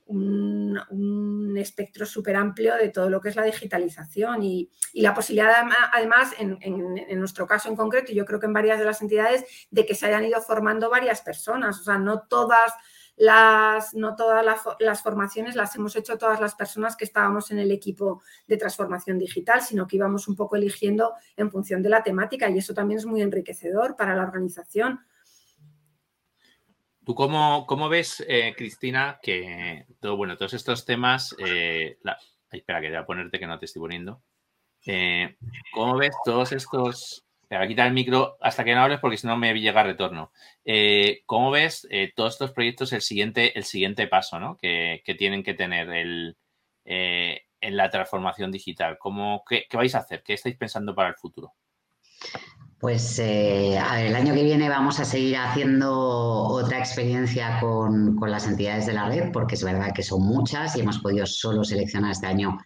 un, 0.07 1.57
espectro 1.59 2.07
súper 2.07 2.37
amplio 2.37 2.77
de 2.77 2.91
todo 2.91 3.11
lo 3.11 3.21
que 3.21 3.31
es 3.31 3.37
la 3.37 3.43
digitalización 3.43 4.45
y, 4.45 4.71
la 4.95 5.15
posibilidad 5.15 5.67
además, 5.93 6.35
en, 6.39 7.19
nuestro 7.19 7.49
caso 7.49 7.69
en 7.69 7.75
concreto, 7.75 8.13
y 8.13 8.15
yo 8.15 8.25
creo 8.25 8.39
que 8.39 8.47
en 8.47 8.53
varias 8.53 8.79
de 8.79 8.85
las 8.85 9.03
entidades, 9.03 9.45
de 9.73 9.85
que 9.85 9.97
se 9.97 10.07
hayan 10.07 10.25
ido 10.25 10.41
formando 10.41 10.89
varias 10.89 11.21
personas, 11.21 11.81
o 11.81 11.83
sea, 11.83 11.99
no 11.99 12.23
todas 12.29 12.73
las, 13.19 13.95
no 13.95 14.17
todas 14.17 14.45
las, 14.79 15.03
formaciones 15.03 15.57
las 15.57 15.75
hemos 15.77 15.95
hecho 15.97 16.17
todas 16.17 16.41
las 16.41 16.55
personas 16.55 16.97
que 16.97 17.05
estábamos 17.05 17.51
en 17.51 17.59
el 17.59 17.71
equipo 17.71 18.23
de 18.47 18.57
transformación 18.57 19.19
digital, 19.19 19.61
sino 19.61 19.87
que 19.87 19.97
íbamos 19.97 20.29
un 20.29 20.37
poco 20.37 20.57
eligiendo 20.57 21.15
en 21.37 21.51
función 21.51 21.83
de 21.83 21.91
la 21.91 22.03
temática 22.03 22.49
y 22.49 22.59
eso 22.59 22.75
también 22.75 22.99
es 22.99 23.07
muy 23.07 23.21
enriquecedor 23.23 23.97
para 23.97 24.15
la 24.15 24.23
organización 24.23 25.01
¿Tú 27.09 27.15
cómo, 27.15 27.89
ves, 27.89 28.23
eh, 28.29 28.53
Cristina, 28.55 29.19
que 29.23 29.87
todo, 29.99 30.19
bueno, 30.19 30.37
todos 30.37 30.53
estos 30.53 30.85
temas, 30.85 31.35
eh, 31.39 31.97
espera 32.53 32.83
que 32.83 32.89
voy 32.89 32.97
a 32.99 33.07
ponerte 33.07 33.39
que 33.39 33.47
no 33.47 33.59
te 33.59 33.65
estoy 33.65 33.81
poniendo. 33.81 34.23
Eh, 34.85 35.39
¿Cómo 35.73 35.97
ves 35.97 36.15
todos 36.23 36.53
estos, 36.53 37.25
voy 37.57 37.65
a 37.65 37.69
quitar 37.69 37.87
el 37.87 37.95
micro 37.95 38.37
hasta 38.41 38.65
que 38.65 38.75
no 38.75 38.83
hables 38.83 39.01
porque 39.01 39.17
si 39.17 39.27
no 39.27 39.37
me 39.37 39.55
llega 39.55 39.83
retorno. 39.83 40.33
¿Cómo 41.27 41.51
ves 41.51 41.89
todos 42.15 42.35
estos 42.35 42.53
proyectos 42.53 42.93
el 42.93 43.03
siguiente, 43.03 43.57
el 43.59 43.65
siguiente 43.65 44.07
paso 44.07 44.39
¿no? 44.39 44.57
que, 44.59 45.03
tienen 45.19 45.43
que 45.43 45.55
tener 45.55 45.89
el, 45.91 46.37
en 46.85 47.77
la 47.77 47.91
transformación 47.91 48.53
digital? 48.53 48.99
¿Cómo, 48.99 49.45
qué, 49.49 49.67
¿Qué 49.69 49.77
vais 49.77 49.95
a 49.95 49.99
hacer? 49.99 50.23
¿Qué 50.23 50.35
estáis 50.35 50.57
pensando 50.57 50.95
para 50.95 51.09
el 51.09 51.17
futuro? 51.17 51.55
Pues 52.79 53.19
eh, 53.19 53.77
el 53.77 54.15
año 54.15 54.35
que 54.35 54.45
viene 54.45 54.69
vamos 54.69 55.01
a 55.01 55.05
seguir 55.05 55.37
haciendo 55.37 55.93
otra 55.93 56.79
experiencia 56.79 57.59
con, 57.59 58.17
las 58.21 58.47
entidades 58.47 58.87
de 58.87 58.93
la 58.93 59.09
red, 59.09 59.33
porque 59.33 59.57
es 59.57 59.65
verdad 59.65 59.93
que 59.93 60.05
son 60.05 60.23
muchas 60.23 60.77
y 60.77 60.81
hemos 60.81 61.01
podido 61.01 61.27
solo 61.27 61.65
seleccionar 61.65 62.13
este 62.13 62.29
año 62.29 62.57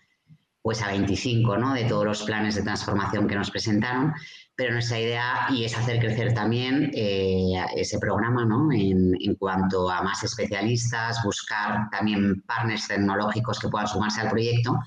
pues 0.61 0.83
a 0.83 0.89
25 0.89 1.57
¿no? 1.57 1.73
de 1.73 1.85
todos 1.85 2.05
los 2.05 2.23
planes 2.25 2.55
de 2.57 2.63
transformación 2.63 3.27
que 3.27 3.35
nos 3.35 3.51
presentaron, 3.51 4.13
pero 4.55 4.73
nuestra 4.73 5.01
idea 5.01 5.47
y 5.51 5.65
es 5.65 5.77
hacer 5.77 5.99
crecer 5.99 6.35
también 6.35 6.91
eh, 6.95 7.65
ese 7.77 7.99
programa 7.99 8.45
¿no? 8.45 8.71
en, 8.73 9.15
en, 9.21 9.35
cuanto 9.37 9.91
a 9.91 10.03
más 10.03 10.23
especialistas, 10.23 11.23
buscar 11.25 11.89
también 11.91 12.43
partners 12.43 12.89
tecnológicos 12.89 13.59
que 13.59 13.69
puedan 13.69 13.89
sumarse 13.89 14.21
al 14.21 14.31
proyecto, 14.31 14.79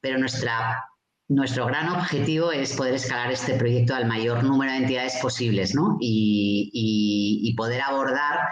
pero 0.00 0.18
nuestra 0.18 0.84
nuestro 1.30 1.64
gran 1.66 1.88
objetivo 1.88 2.50
es 2.50 2.74
poder 2.74 2.94
escalar 2.94 3.30
este 3.30 3.54
proyecto 3.54 3.94
al 3.94 4.04
mayor 4.04 4.42
número 4.42 4.72
de 4.72 4.78
entidades 4.78 5.16
posibles 5.22 5.76
¿no? 5.76 5.96
y, 6.00 7.54
poder 7.56 7.82
abordar, 7.82 8.48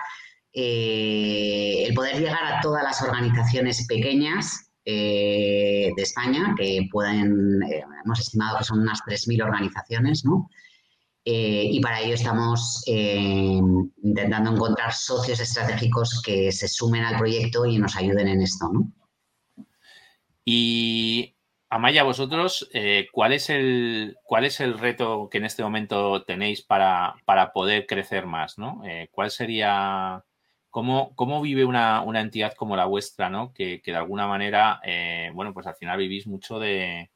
eh, 0.53 1.87
el 1.89 1.95
poder 1.95 2.21
llegar 2.21 2.45
a 2.45 2.61
todas 2.61 2.85
las 2.85 3.03
organizaciones 3.03 3.85
pequeñas 3.89 4.68
eh, 4.91 5.93
de 5.95 6.03
España, 6.03 6.55
que 6.57 6.89
pueden, 6.91 7.63
eh, 7.63 7.85
hemos 8.05 8.21
estimado 8.21 8.59
que 8.59 8.65
son 8.65 8.81
unas 8.81 9.01
3.000 9.07 9.45
organizaciones, 9.45 10.25
¿no? 10.25 10.49
y 11.31 11.79
para 11.83 12.01
ello 12.01 12.15
estamos 12.15 12.83
intentando 12.87 14.51
encontrar 14.51 14.95
socios 14.95 15.39
estratégicos 15.41 16.23
que 16.25 16.51
se 16.51 16.69
sumen 16.69 17.05
al 17.05 17.19
proyecto 17.19 17.67
y 17.67 17.79
nos 17.79 17.97
ayuden 17.97 18.29
en 18.29 18.41
esto, 18.41 18.71
¿no? 18.73 18.91
Y 20.43 21.37
Amaya, 21.71 22.03
vosotros, 22.03 22.71
eh, 22.73 23.09
¿cuál, 23.13 23.35
es 23.35 23.51
el, 23.51 24.17
¿cuál 24.23 24.47
es 24.47 24.61
el 24.61 24.79
reto 24.79 25.29
que 25.31 25.37
en 25.37 25.45
este 25.45 25.63
momento 25.63 26.25
tenéis 26.25 26.63
para, 26.63 27.15
poder 27.53 27.87
crecer 27.87 28.25
más? 28.25 28.57
¿no? 28.57 28.81
Eh, 28.87 29.11
¿Cuál 29.13 29.31
sería, 29.31 30.25
cómo, 30.71 31.15
cómo 31.15 31.41
vive 31.41 31.65
una, 31.65 32.05
entidad 32.21 32.55
como 32.55 32.77
la 32.77 32.87
vuestra, 32.87 33.31
¿no? 33.31 33.53
que, 33.53 33.81
de 33.85 33.97
alguna 33.97 34.27
manera, 34.27 34.81
eh, 34.85 35.31
bueno, 35.35 35.53
pues 35.55 35.67
al 35.67 35.77
final 35.77 35.99
vivís 35.99 36.27
mucho 36.27 36.59
de, 36.59 37.11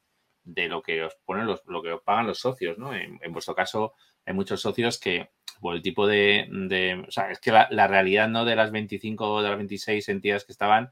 lo 0.45 0.81
que 0.81 1.03
os 1.03 1.15
ponen 1.25 1.45
los, 1.45 1.63
lo 1.65 1.81
que 1.81 1.93
os 1.93 2.01
pagan 2.01 2.27
los 2.27 2.39
socios, 2.39 2.77
¿no? 2.77 2.93
En, 2.93 3.19
vuestro 3.31 3.55
caso, 3.55 3.93
hay 4.25 4.33
muchos 4.33 4.61
socios 4.61 4.99
que, 4.99 5.29
por 5.61 5.75
el 5.75 5.81
tipo 5.81 6.07
de, 6.07 7.05
o 7.07 7.11
sea, 7.11 7.31
es 7.31 7.39
que 7.39 7.51
la, 7.51 7.87
realidad, 7.87 8.27
¿no? 8.27 8.45
De 8.45 8.55
las 8.55 8.71
25 8.71 9.31
o 9.33 9.41
de 9.41 9.49
las 9.49 9.57
26 9.57 10.09
entidades 10.09 10.45
que 10.45 10.51
estaban, 10.51 10.91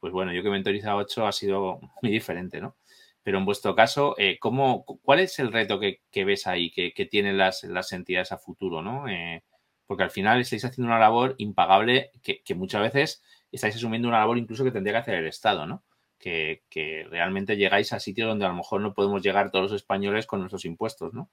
pues 0.00 0.12
bueno, 0.12 0.32
yo 0.32 0.42
que 0.42 0.50
mentoriza 0.50 0.96
8 0.96 1.26
ha 1.26 1.32
sido 1.32 1.80
muy 2.02 2.12
diferente, 2.12 2.60
¿no? 2.60 2.76
Pero 3.22 3.38
en 3.38 3.44
vuestro 3.44 3.74
caso, 3.74 4.14
eh, 4.18 4.38
¿cómo, 4.40 4.84
¿cuál 5.02 5.20
es 5.20 5.38
el 5.38 5.52
reto 5.52 5.78
que, 5.78 6.24
ves 6.24 6.46
ahí, 6.46 6.70
que, 6.70 7.06
tienen 7.10 7.36
las, 7.36 7.64
entidades 7.92 8.32
a 8.32 8.38
futuro? 8.38 8.80
¿no? 8.82 9.08
Eh, 9.08 9.42
porque 9.90 10.04
al 10.04 10.12
final 10.12 10.40
estáis 10.40 10.64
haciendo 10.64 10.86
una 10.86 11.00
labor 11.00 11.34
impagable 11.38 12.12
que, 12.22 12.54
muchas 12.54 12.80
veces 12.80 13.24
estáis 13.50 13.74
asumiendo 13.74 14.06
una 14.06 14.20
labor 14.20 14.38
incluso 14.38 14.62
que 14.62 14.70
tendría 14.70 14.92
que 14.92 14.98
hacer 14.98 15.14
el 15.16 15.26
Estado, 15.26 15.66
¿no? 15.66 15.82
Que, 16.16 16.62
realmente 17.10 17.56
llegáis 17.56 17.92
a 17.92 17.98
sitios 17.98 18.28
donde 18.28 18.44
a 18.44 18.50
lo 18.50 18.54
mejor 18.54 18.82
no 18.82 18.94
podemos 18.94 19.20
llegar 19.20 19.50
todos 19.50 19.64
los 19.72 19.80
españoles 19.80 20.26
con 20.26 20.38
nuestros 20.38 20.64
impuestos, 20.64 21.12
¿no? 21.12 21.28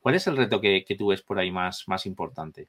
¿Cuál 0.00 0.16
es 0.16 0.26
el 0.26 0.36
reto 0.36 0.60
que, 0.60 0.84
tú 0.98 1.06
ves 1.06 1.22
por 1.22 1.38
ahí 1.38 1.52
más, 1.52 1.84
más 1.86 2.04
importante? 2.04 2.68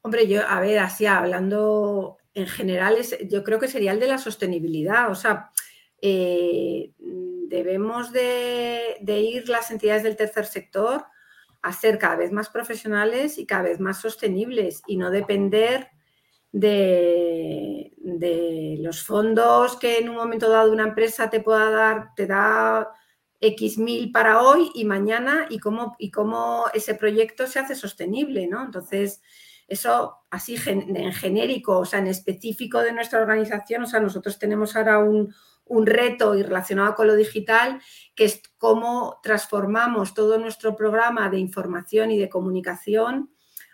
Hombre, 0.00 0.26
yo, 0.26 0.44
a 0.44 0.58
ver, 0.58 0.80
así 0.80 1.06
hablando 1.06 2.16
en 2.34 2.48
general, 2.48 2.96
yo 3.30 3.44
creo 3.44 3.60
que 3.60 3.68
sería 3.68 3.92
el 3.92 4.00
de 4.00 4.08
la 4.08 4.18
sostenibilidad. 4.18 5.08
O 5.08 5.14
sea, 5.14 5.52
eh, 6.00 6.90
debemos 6.98 8.10
de, 8.10 8.98
ir 9.06 9.48
las 9.48 9.70
entidades 9.70 10.02
del 10.02 10.16
tercer 10.16 10.46
sector 10.46 11.04
a 11.62 11.72
ser 11.72 11.98
cada 11.98 12.16
vez 12.16 12.32
más 12.32 12.48
profesionales 12.48 13.38
y 13.38 13.46
cada 13.46 13.62
vez 13.62 13.80
más 13.80 14.00
sostenibles 14.00 14.82
y 14.86 14.96
no 14.96 15.10
depender 15.10 15.90
de, 16.50 17.92
los 18.80 19.04
fondos 19.04 19.76
que 19.76 19.98
en 19.98 20.08
un 20.08 20.16
momento 20.16 20.50
dado 20.50 20.72
una 20.72 20.82
empresa 20.82 21.30
te 21.30 21.40
pueda 21.40 21.70
dar, 21.70 22.14
te 22.16 22.26
da 22.26 22.92
X 23.40 23.78
mil 23.78 24.10
para 24.12 24.42
hoy 24.42 24.70
y 24.74 24.84
mañana 24.84 25.46
y 25.48 25.58
cómo, 25.58 25.94
y 25.98 26.10
cómo 26.10 26.64
ese 26.74 26.94
proyecto 26.94 27.46
se 27.46 27.60
hace 27.60 27.74
sostenible, 27.74 28.48
¿no? 28.48 28.64
Entonces, 28.64 29.22
eso 29.68 30.18
así 30.30 30.56
en 30.66 31.12
genérico, 31.12 31.78
o 31.78 31.84
sea, 31.84 32.00
en 32.00 32.08
específico 32.08 32.80
de 32.80 32.92
nuestra 32.92 33.20
organización, 33.20 33.84
o 33.84 33.86
sea, 33.86 34.00
nosotros 34.00 34.38
tenemos 34.38 34.76
ahora 34.76 34.98
un, 34.98 35.34
un 35.64 35.86
reto 35.86 36.34
y 36.34 36.42
relacionado 36.42 36.94
con 36.94 37.06
lo 37.06 37.16
digital, 37.16 37.80
que 38.14 38.24
es 38.24 38.42
cómo 38.58 39.20
transformamos 39.22 40.14
todo 40.14 40.38
nuestro 40.38 40.76
programa 40.76 41.30
de 41.30 41.38
información 41.38 42.10
y 42.10 42.18
de 42.18 42.28
comunicación 42.28 43.30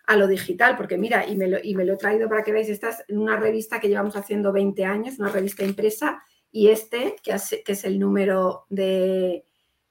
a 0.07 0.17
lo 0.17 0.27
digital, 0.27 0.77
porque 0.77 0.97
mira, 0.97 1.27
y 1.27 1.37
me 1.37 1.49
lo, 1.49 1.59
y 1.63 1.75
me 1.75 1.85
lo 1.85 1.95
he 1.95 1.99
traído 1.99 2.29
para 2.29 2.43
que 2.43 2.53
veáis, 2.53 2.71
esta 2.71 2.89
es 2.91 3.05
una 3.11 3.37
revista 3.37 3.79
que 3.79 3.89
llevamos 3.89 4.17
haciendo 4.17 4.53
20 4.53 4.85
años, 4.85 5.19
una 5.19 5.29
revista 5.29 5.65
impresa, 5.65 6.23
y 6.51 6.69
este, 6.69 7.17
que, 7.23 7.37
que 7.65 7.73
es 7.73 7.85
el 7.85 7.99
número 7.99 8.65
de 8.71 9.45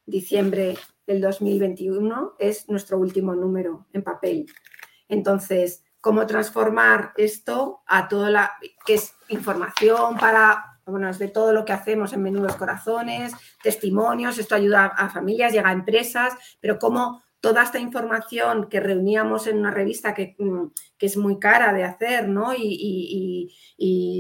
diciembre 0.06 0.76
del 1.06 1.22
2021, 1.22 2.34
es 2.40 2.68
nuestro 2.68 2.98
último 2.98 3.36
número 3.36 3.86
en 3.94 4.02
papel. 4.02 4.48
Entonces, 5.08 5.84
cómo 6.02 6.26
transformar 6.26 7.14
esto 7.18 7.82
a 7.86 8.08
toda 8.08 8.30
la, 8.30 8.54
que 8.86 8.96
es 8.96 9.14
información 9.28 10.18
para 10.18 10.77
bueno, 10.88 11.10
es 11.10 11.19
de 11.19 11.28
todo 11.28 11.54
lo 11.54 11.65
que 11.65 11.73
hacemos 11.73 12.13
en 12.13 12.23
Menudos 12.23 12.56
Corazones, 12.56 13.34
testimonios, 13.62 14.38
esto 14.38 14.56
ayuda 14.56 14.86
a 14.86 15.10
familias, 15.10 15.54
llega 15.54 15.69
a 15.69 15.73
empresas, 15.73 16.34
pero 16.60 16.80
como 16.80 17.21
toda 17.39 17.63
esta 17.63 17.80
información 17.80 18.67
que 18.67 18.80
reuníamos 18.80 19.47
en 19.47 19.58
una 19.60 19.71
revista 19.71 20.13
que, 20.13 20.36
mm, 20.38 20.65
es 21.00 21.17
muy 21.17 21.39
cara 21.39 21.71
de 21.73 21.84
hacer, 21.84 22.28
¿no? 22.28 22.54
Y, 22.54 23.54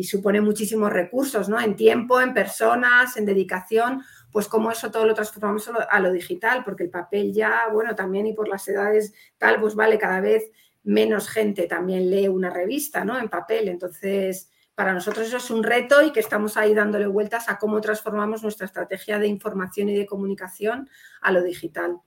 supone 0.07 0.41
muchísimos 0.41 0.93
recursos, 0.93 1.49
¿no? 1.49 1.59
En 1.59 1.75
tiempo, 1.75 2.21
en 2.21 2.33
personas, 2.33 3.17
en 3.17 3.25
dedicación, 3.25 4.03
pues 4.31 4.47
como 4.47 4.71
eso 4.71 4.91
todo 4.91 5.05
lo 5.05 5.13
transformamos 5.13 5.69
a 5.89 5.99
lo 5.99 6.11
digital, 6.11 6.63
porque 6.63 6.83
el 6.83 6.89
papel 6.89 7.33
ya, 7.33 7.67
bueno, 7.73 7.95
también 7.95 8.27
y 8.27 8.33
por 8.33 8.47
las 8.47 8.67
edades 8.67 9.13
tal, 9.37 9.59
pues 9.59 9.75
vale, 9.75 9.97
cada 9.97 10.21
vez 10.21 10.49
menos 10.83 11.27
gente 11.27 11.67
también 11.67 12.09
lee 12.09 12.27
una 12.27 12.49
revista, 12.49 13.03
¿no? 13.03 13.19
En 13.19 13.29
papel, 13.29 13.67
entonces 13.67 14.49
para 14.77 14.93
nosotros 14.93 15.25
eso 15.25 15.37
es 15.37 15.49
un 15.49 15.63
reto 15.63 16.03
y 16.03 16.11
que 16.11 16.19
estamos 16.19 16.55
ahí 16.55 16.75
dándole 16.75 17.07
vueltas 17.07 17.49
a 17.49 17.57
cómo 17.57 17.81
transformamos 17.81 18.43
nuestra 18.43 18.67
estrategia 18.67 19.17
de 19.17 19.25
información 19.25 19.89
y 19.89 19.95
de 19.95 20.05
comunicación 20.05 20.87
a 21.19 21.31
lo 21.31 21.41
digital. 21.41 21.97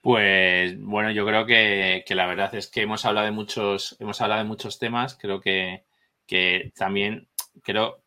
Pues 0.00 0.76
bueno, 0.80 1.12
yo 1.12 1.24
creo 1.24 1.46
que, 1.46 2.04
la 2.08 2.26
verdad 2.26 2.52
es 2.56 2.66
que 2.66 2.82
hemos 2.82 3.04
hablado 3.04 3.26
de 3.26 3.30
muchos, 3.30 3.96
hemos 4.00 4.20
hablado 4.20 4.42
de 4.42 4.48
muchos 4.48 4.80
temas. 4.80 5.16
Creo 5.16 5.40
que, 5.40 5.84
también 6.74 7.28
quiero, 7.62 8.02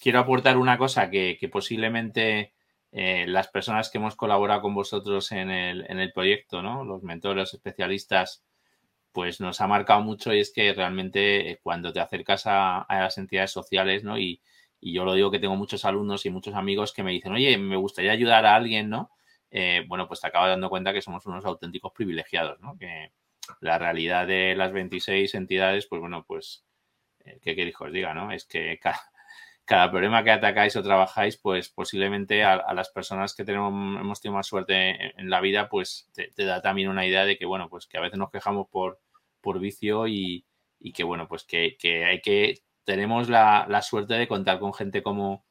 quiero 0.00 0.20
aportar 0.20 0.56
una 0.56 0.78
cosa 0.78 1.10
que, 1.10 1.36
posiblemente 1.52 2.54
eh, 2.92 3.26
las 3.28 3.48
personas 3.48 3.90
que 3.90 3.98
hemos 3.98 4.16
colaborado 4.16 4.62
con 4.62 4.74
vosotros 4.74 5.32
en 5.32 5.50
el, 5.50 5.84
en 5.86 6.00
el 6.00 6.14
proyecto, 6.14 6.62
¿no? 6.62 6.82
Los 6.82 7.02
mentores, 7.02 7.52
especialistas, 7.52 8.42
pues 9.12 9.40
nos 9.40 9.60
ha 9.60 9.66
marcado 9.66 10.00
mucho 10.02 10.32
y 10.32 10.40
es 10.40 10.52
que 10.52 10.72
realmente 10.72 11.50
eh, 11.50 11.60
cuando 11.62 11.92
te 11.92 12.00
acercas 12.00 12.42
a, 12.46 12.86
las 12.88 13.18
entidades 13.18 13.50
sociales, 13.52 14.04
¿no? 14.04 14.18
Y, 14.18 14.40
yo 14.82 15.04
lo 15.04 15.12
digo 15.14 15.30
que 15.30 15.38
tengo 15.38 15.56
muchos 15.56 15.84
alumnos 15.84 16.24
y 16.24 16.30
muchos 16.30 16.54
amigos 16.54 16.94
que 16.94 17.02
me 17.02 17.12
dicen, 17.12 17.32
oye, 17.32 17.58
me 17.58 17.76
gustaría 17.76 18.12
ayudar 18.12 18.46
a 18.46 18.54
alguien, 18.56 18.88
¿no? 18.88 19.10
Eh, 19.50 19.84
bueno, 19.86 20.08
pues 20.08 20.20
te 20.20 20.28
acabas 20.28 20.48
dando 20.50 20.70
cuenta 20.70 20.94
que 20.94 21.02
somos 21.02 21.26
unos 21.26 21.44
auténticos 21.44 21.92
privilegiados, 21.92 22.60
¿no? 22.60 22.78
Que 22.78 23.12
la 23.60 23.78
realidad 23.78 24.26
de 24.26 24.54
las 24.56 24.72
26 24.72 25.34
entidades, 25.34 25.86
pues 25.86 26.00
bueno, 26.00 26.24
pues, 26.26 26.64
eh, 27.24 27.38
¿qué 27.42 27.54
queréis 27.54 27.76
que 27.76 27.84
os 27.84 27.92
diga, 27.92 28.14
no? 28.14 28.32
Es 28.32 28.46
que 28.46 28.78
cada, 28.80 29.09
cada 29.70 29.88
problema 29.88 30.24
que 30.24 30.32
atacáis 30.32 30.74
o 30.74 30.82
trabajáis, 30.82 31.36
pues 31.36 31.68
posiblemente 31.68 32.42
a, 32.42 32.74
las 32.74 32.90
personas 32.90 33.36
que 33.36 33.44
tenemos, 33.44 33.70
hemos 33.70 34.20
tenido 34.20 34.34
más 34.34 34.48
suerte 34.48 35.16
en, 35.16 35.30
la 35.30 35.40
vida, 35.40 35.68
pues 35.68 36.10
te, 36.12 36.44
da 36.44 36.60
también 36.60 36.88
una 36.88 37.06
idea 37.06 37.24
de 37.24 37.38
que, 37.38 37.46
bueno, 37.46 37.68
pues 37.68 37.86
que 37.86 37.96
a 37.96 38.00
veces 38.00 38.18
nos 38.18 38.32
quejamos 38.32 38.66
por, 38.68 38.98
por 39.40 39.60
vicio 39.60 40.08
y, 40.08 40.44
que, 40.92 41.04
bueno, 41.04 41.28
pues 41.28 41.44
que, 41.44 41.76
hay 42.04 42.20
que, 42.20 42.64
tenemos 42.82 43.28
la, 43.28 43.80
suerte 43.82 44.14
de 44.14 44.26
contar 44.26 44.58
con 44.58 44.74
gente 44.74 45.04
como, 45.04 45.44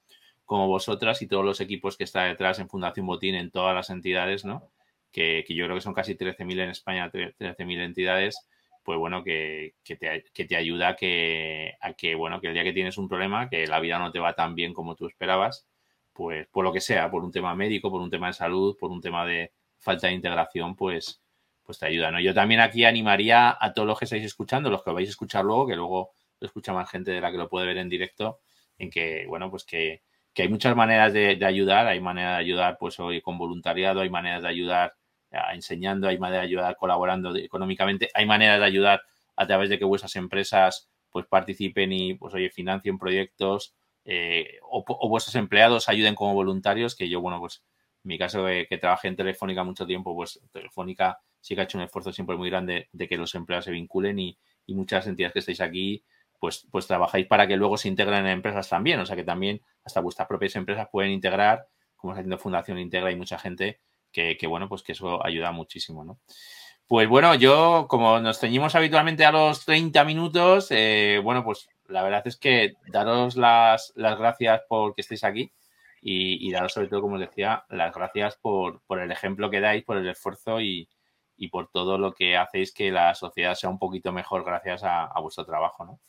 como 0.43 0.67
vosotras 0.67 1.21
y 1.21 1.27
todos 1.27 1.45
los 1.45 1.62
equipos 1.62 1.95
que 1.95 2.03
está 2.03 2.25
detrás 2.25 2.60
en 2.60 2.67
Fundación 2.67 3.05
Botín, 3.05 3.36
en 3.36 3.51
todas 3.51 3.73
las 3.73 3.89
entidades, 3.89 4.43
¿no? 4.43 4.69
Que, 5.13 5.45
que 5.47 5.55
yo 5.55 5.63
creo 5.63 5.77
que 5.77 5.82
son 5.82 5.93
casi 5.93 6.15
13.000 6.15 6.60
en 6.60 6.69
España, 6.71 7.10
13.000 7.10 7.86
entidades 7.86 8.49
pues 8.89 8.97
bueno, 8.97 9.23
que, 9.23 9.75
te, 9.84 10.56
ayuda 10.56 10.88
a 10.89 10.95
que, 10.95 11.75
a 11.80 11.93
que, 11.93 12.15
bueno, 12.15 12.41
que 12.41 12.47
el 12.47 12.56
día 12.56 12.63
que 12.63 12.73
tienes 12.73 12.97
un 12.97 13.08
problema, 13.08 13.47
que 13.47 13.67
la 13.67 13.80
vida 13.80 13.99
no 13.99 14.12
te 14.12 14.17
va 14.17 14.34
tan 14.34 14.56
bien 14.56 14.73
como 14.73 14.95
tú 14.95 15.06
esperabas, 15.06 15.67
pues 16.12 16.47
por 16.47 16.63
lo 16.63 16.73
que 16.73 16.82
sea, 16.82 17.12
por 17.12 17.23
un 17.23 17.32
tema 17.32 17.54
médico, 17.54 17.91
por 17.91 18.02
un 18.02 18.10
tema 18.10 18.25
de 18.25 18.34
salud, 18.34 18.75
por 18.80 18.89
un 18.89 18.99
tema 18.99 19.28
de 19.28 19.54
falta 19.78 20.08
de 20.08 20.13
integración, 20.13 20.75
pues, 20.75 21.21
pues 21.62 21.78
te 21.78 21.86
ayuda, 21.86 22.10
¿no? 22.10 22.19
Yo 22.19 22.34
también 22.34 22.62
aquí 22.62 22.84
animaría 22.84 23.56
a 23.62 23.73
todos 23.75 23.88
los 23.88 23.99
que 23.99 24.06
estáis 24.06 24.23
escuchando, 24.23 24.71
los 24.71 24.84
que 24.84 24.89
vais 24.89 25.08
a 25.08 25.12
escuchar 25.12 25.45
luego, 25.45 25.67
que 25.67 25.75
luego 25.75 26.10
lo 26.39 26.47
escucha 26.47 26.73
más 26.73 26.89
gente 26.89 27.12
de 27.12 27.21
la 27.21 27.30
que 27.30 27.38
lo 27.38 27.47
puede 27.47 27.67
ver 27.67 27.78
en 27.78 27.89
directo, 27.89 28.39
en 28.80 28.89
que, 28.89 29.28
bueno, 29.28 29.52
pues 29.52 29.65
que, 29.65 30.02
hay 30.36 30.49
muchas 30.49 30.75
maneras 30.75 31.13
de, 31.13 31.36
de, 31.36 31.45
ayudar, 31.45 31.86
hay 31.86 31.99
maneras 31.99 32.38
de 32.38 32.43
ayudar, 32.43 32.78
pues 32.80 32.99
hoy 32.99 33.21
con 33.21 33.38
voluntariado, 33.38 34.02
hay 34.02 34.10
maneras 34.10 34.41
de 34.41 34.47
ayudar 34.47 34.95
enseñando, 35.54 36.08
hay 36.08 36.18
manera 36.18 36.42
de 36.42 36.48
ayudar 36.48 36.76
colaborando 36.78 37.36
económicamente, 37.36 38.10
hay 38.13 38.26
maneras 38.26 38.60
de 38.60 38.65
ayudar 38.65 39.02
a 39.36 39.48
través 39.48 39.70
de 39.70 39.80
que 39.80 39.86
vuestras 39.86 40.15
empresas 40.15 40.89
pues 41.12 41.26
participen 41.26 41.92
y 41.92 42.13
pues 42.15 42.34
oye, 42.34 42.50
financien 42.50 42.98
proyectos 42.98 43.76
eh, 44.06 44.58
o, 44.63 45.10
vuestros 45.10 45.36
empleados 45.36 45.89
ayuden 45.89 46.15
como 46.15 46.34
voluntarios, 46.34 46.96
que 46.96 47.10
yo, 47.10 47.22
bueno, 47.22 47.39
pues 47.39 47.63
en 48.04 48.10
mi 48.10 48.18
caso 48.18 48.46
que, 48.46 48.65
que 48.68 48.78
trabajé 48.78 49.08
en 49.08 49.15
Telefónica 49.15 49.63
mucho 49.63 49.86
tiempo, 49.86 50.15
pues 50.15 50.42
Telefónica 50.52 51.20
sí 51.42 51.56
que 51.56 51.62
ha 51.62 51.63
hecho 51.65 51.78
un 51.78 51.84
esfuerzo 51.84 52.12
siempre 52.12 52.36
muy 52.38 52.50
grande 52.50 52.89
de 52.92 53.08
que 53.08 53.18
los 53.18 53.36
empleados 53.36 53.65
se 53.65 53.72
vinculen 53.72 54.20
y, 54.20 54.38
muchas 54.68 55.08
entidades 55.08 55.34
que 55.34 55.39
estáis 55.39 55.62
aquí, 55.62 56.04
pues, 56.39 56.68
pues 56.70 56.86
trabajáis 56.86 57.26
para 57.26 57.48
que 57.48 57.58
luego 57.58 57.76
se 57.76 57.88
integren 57.88 58.20
en 58.20 58.28
empresas 58.28 58.70
también, 58.70 59.00
o 59.00 59.06
sea 59.06 59.15
que 59.15 59.24
también 59.24 59.62
hasta 59.84 60.00
vuestras 60.00 60.28
propias 60.28 60.56
empresas 60.56 60.88
pueden 60.92 61.12
integrar 61.12 61.68
como 61.96 62.13
está 62.13 62.20
haciendo 62.20 62.38
Fundación 62.38 62.78
Integra 62.78 63.12
y 63.12 63.15
mucha 63.15 63.39
gente 63.39 63.80
que, 64.12 64.38
bueno, 64.48 64.67
pues 64.67 64.84
que 64.84 64.93
eso 64.93 65.26
ayuda 65.26 65.52
muchísimo, 65.52 66.04
¿no? 66.04 66.19
Pues 66.88 67.08
bueno, 67.08 67.36
yo, 67.36 67.86
como 67.88 68.19
nos 68.19 68.39
ceñimos 68.39 68.74
habitualmente 68.74 69.24
a 69.24 69.32
los 69.32 69.63
30 69.63 70.04
minutos, 70.06 70.67
eh, 70.72 71.22
bueno, 71.24 71.43
pues 71.43 71.69
la 71.88 72.02
verdad 72.02 72.24
es 72.26 72.36
que 72.38 72.74
daros 72.88 73.36
las, 73.36 73.93
gracias 73.95 74.62
por 74.67 74.95
que 74.95 75.02
estéis 75.02 75.24
aquí 75.24 75.54
y, 76.02 76.52
daros 76.52 76.74
sobre 76.74 76.88
todo, 76.88 77.02
como 77.02 77.15
os 77.15 77.22
decía, 77.22 77.63
las 77.69 77.93
gracias 77.93 78.38
por, 78.38 78.82
el 78.89 79.12
ejemplo 79.12 79.52
que 79.52 79.60
dais, 79.60 79.84
por 79.84 79.98
el 79.98 80.10
esfuerzo 80.10 80.62
y, 80.62 80.89
por 81.52 81.69
todo 81.69 81.98
lo 81.98 82.13
que 82.13 82.36
hacéis 82.36 82.74
que 82.74 82.91
la 82.91 83.13
sociedad 83.13 83.54
sea 83.54 83.69
un 83.69 83.80
poquito 83.80 84.12
mejor 84.12 84.43
gracias 84.43 84.82
a, 84.84 85.13
vuestro 85.22 85.45
trabajo, 85.45 85.86
¿no? 85.86 86.00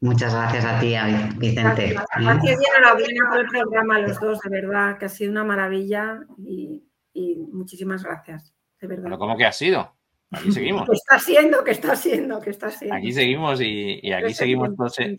Muchas 0.00 0.34
gracias 0.34 0.64
a 0.64 0.80
ti, 0.80 0.96
Vicente. 1.36 1.94
Gracias, 2.16 2.60
y 2.60 2.78
enhorabuena 2.78 3.30
por 3.30 3.40
el 3.40 3.46
programa, 3.46 3.98
los 4.00 4.20
dos, 4.20 4.40
de 4.40 4.50
verdad, 4.50 4.98
que 4.98 5.04
ha 5.06 5.08
sido 5.08 5.30
una 5.30 5.44
maravilla 5.44 6.18
y, 6.36 6.82
muchísimas 7.52 8.02
gracias, 8.02 8.54
de 8.80 8.86
verdad. 8.86 9.02
Bueno, 9.02 9.18
¿cómo 9.18 9.36
que 9.36 9.44
ha 9.44 9.52
sido? 9.52 9.94
Aquí 10.30 10.52
seguimos. 10.52 10.88
Que 10.90 10.96
está 10.96 11.18
siendo, 11.18 11.64
que 11.64 11.70
está 11.70 11.96
siendo, 11.96 12.40
que 12.40 12.50
está 12.50 12.70
siendo. 12.70 12.96
Aquí 12.96 13.12
seguimos 13.12 13.60
y, 13.60 14.12
aquí 14.12 14.34
seguimos 14.34 14.70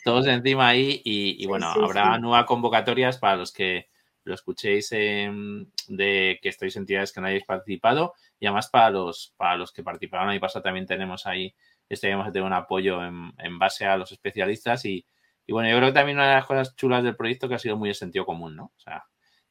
todos, 0.03 0.27
encima 0.27 0.69
ahí 0.69 1.01
y, 1.03 1.45
bueno, 1.47 1.67
habrá 1.67 2.17
nuevas 2.19 2.45
convocatorias 2.45 3.17
para 3.17 3.37
los 3.37 3.51
que 3.51 3.87
lo 4.23 4.33
escuchéis 4.33 4.89
de 4.89 6.39
que 6.41 6.49
estáis 6.49 6.75
entidades 6.75 7.13
que 7.13 7.21
no 7.21 7.27
hayáis 7.27 7.45
participado 7.45 8.13
y 8.39 8.47
además 8.47 8.69
para 8.69 8.89
los, 8.89 9.33
para 9.37 9.55
los 9.55 9.71
que 9.71 9.83
participaron 9.83 10.29
ahí 10.29 10.39
pasado 10.39 10.63
también 10.63 10.87
tenemos 10.87 11.27
ahí, 11.27 11.55
este 11.87 12.11
a 12.11 12.31
tener 12.31 12.43
un 12.43 12.53
apoyo 12.53 13.03
en, 13.03 13.59
base 13.59 13.85
a 13.85 13.97
los 13.97 14.11
especialistas 14.11 14.83
y, 14.85 15.05
bueno, 15.47 15.69
yo 15.69 15.77
creo 15.77 15.89
que 15.89 15.93
también 15.93 16.17
una 16.17 16.29
de 16.29 16.35
las 16.35 16.45
cosas 16.45 16.75
chulas 16.75 17.03
del 17.03 17.15
proyecto 17.15 17.47
que 17.47 17.55
ha 17.55 17.59
sido 17.59 17.77
muy 17.77 17.89
el 17.89 17.95
sentido 17.95 18.25
común, 18.25 18.55
¿no? 18.55 18.65
O 18.65 18.79
sea, 18.79 19.05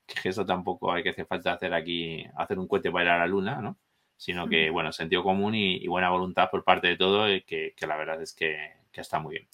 que 0.06 0.28
eso 0.28 0.44
tampoco 0.44 0.92
hay 0.92 1.02
que 1.02 1.10
hacer 1.10 1.26
falta 1.26 1.52
hacer 1.52 1.74
aquí, 1.74 2.24
hacer 2.36 2.58
un 2.58 2.68
cohete 2.68 2.90
para 2.90 3.04
ir 3.04 3.10
a 3.10 3.18
la 3.18 3.26
luna, 3.26 3.60
¿no? 3.60 3.78
sino 4.16 4.48
que, 4.48 4.70
bueno, 4.70 4.92
sentido 4.92 5.22
común 5.22 5.54
y, 5.54 5.86
buena 5.86 6.10
voluntad 6.10 6.48
por 6.50 6.64
parte 6.64 6.88
de 6.88 6.96
todo, 6.96 7.28
eh, 7.28 7.44
que, 7.46 7.74
la 7.86 7.96
verdad 7.96 8.20
es 8.22 8.32
que, 8.32 8.56
está 8.92 9.18
muy 9.18 9.34
bien. 9.34 9.46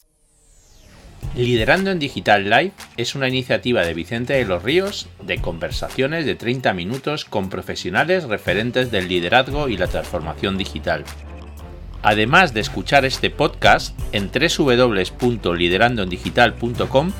Liderando 1.34 1.90
en 1.90 1.98
Digital 1.98 2.48
Live 2.48 2.72
es 2.96 3.14
una 3.14 3.28
iniciativa 3.28 3.82
de 3.82 3.92
Vicente 3.94 4.34
de 4.34 4.44
los 4.44 4.62
Ríos 4.62 5.08
de 5.22 5.40
conversaciones 5.40 6.26
de 6.26 6.34
30 6.34 6.72
minutos 6.72 7.24
con 7.24 7.50
profesionales 7.50 8.24
referentes 8.24 8.90
del 8.90 9.08
liderazgo 9.08 9.68
y 9.68 9.76
la 9.76 9.86
transformación 9.86 10.58
digital. 10.58 11.04
Además 12.02 12.54
de 12.54 12.60
escuchar 12.60 13.04
este 13.04 13.30
podcast 13.30 13.96
en 14.12 14.30
www.liderandoendigital.com 14.30 17.12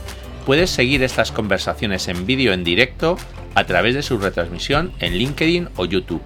puedes 0.51 0.71
seguir 0.71 1.05
estas 1.05 1.31
conversaciones 1.31 2.09
en 2.09 2.27
vídeo 2.27 2.53
en 2.53 2.65
directo 2.65 3.17
a 3.55 3.63
través 3.67 3.95
de 3.95 4.03
su 4.03 4.19
retransmisión 4.19 4.91
en 4.99 5.15
LinkedIn 5.15 5.69
o 5.77 5.85
YouTube. 5.85 6.25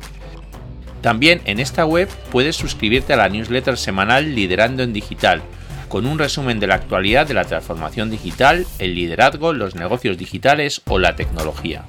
También 1.02 1.42
en 1.44 1.60
esta 1.60 1.84
web 1.84 2.08
puedes 2.32 2.56
suscribirte 2.56 3.12
a 3.12 3.18
la 3.18 3.28
newsletter 3.28 3.76
semanal 3.76 4.34
Liderando 4.34 4.82
en 4.82 4.94
Digital, 4.94 5.42
con 5.90 6.06
un 6.06 6.18
resumen 6.18 6.58
de 6.58 6.68
la 6.68 6.76
actualidad 6.76 7.26
de 7.26 7.34
la 7.34 7.44
transformación 7.44 8.08
digital, 8.08 8.66
el 8.78 8.94
liderazgo, 8.94 9.52
los 9.52 9.74
negocios 9.74 10.16
digitales 10.16 10.80
o 10.87 10.98
la 10.98 11.16
tecnología. 11.16 11.84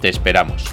Te 0.00 0.08
esperamos. 0.08 0.64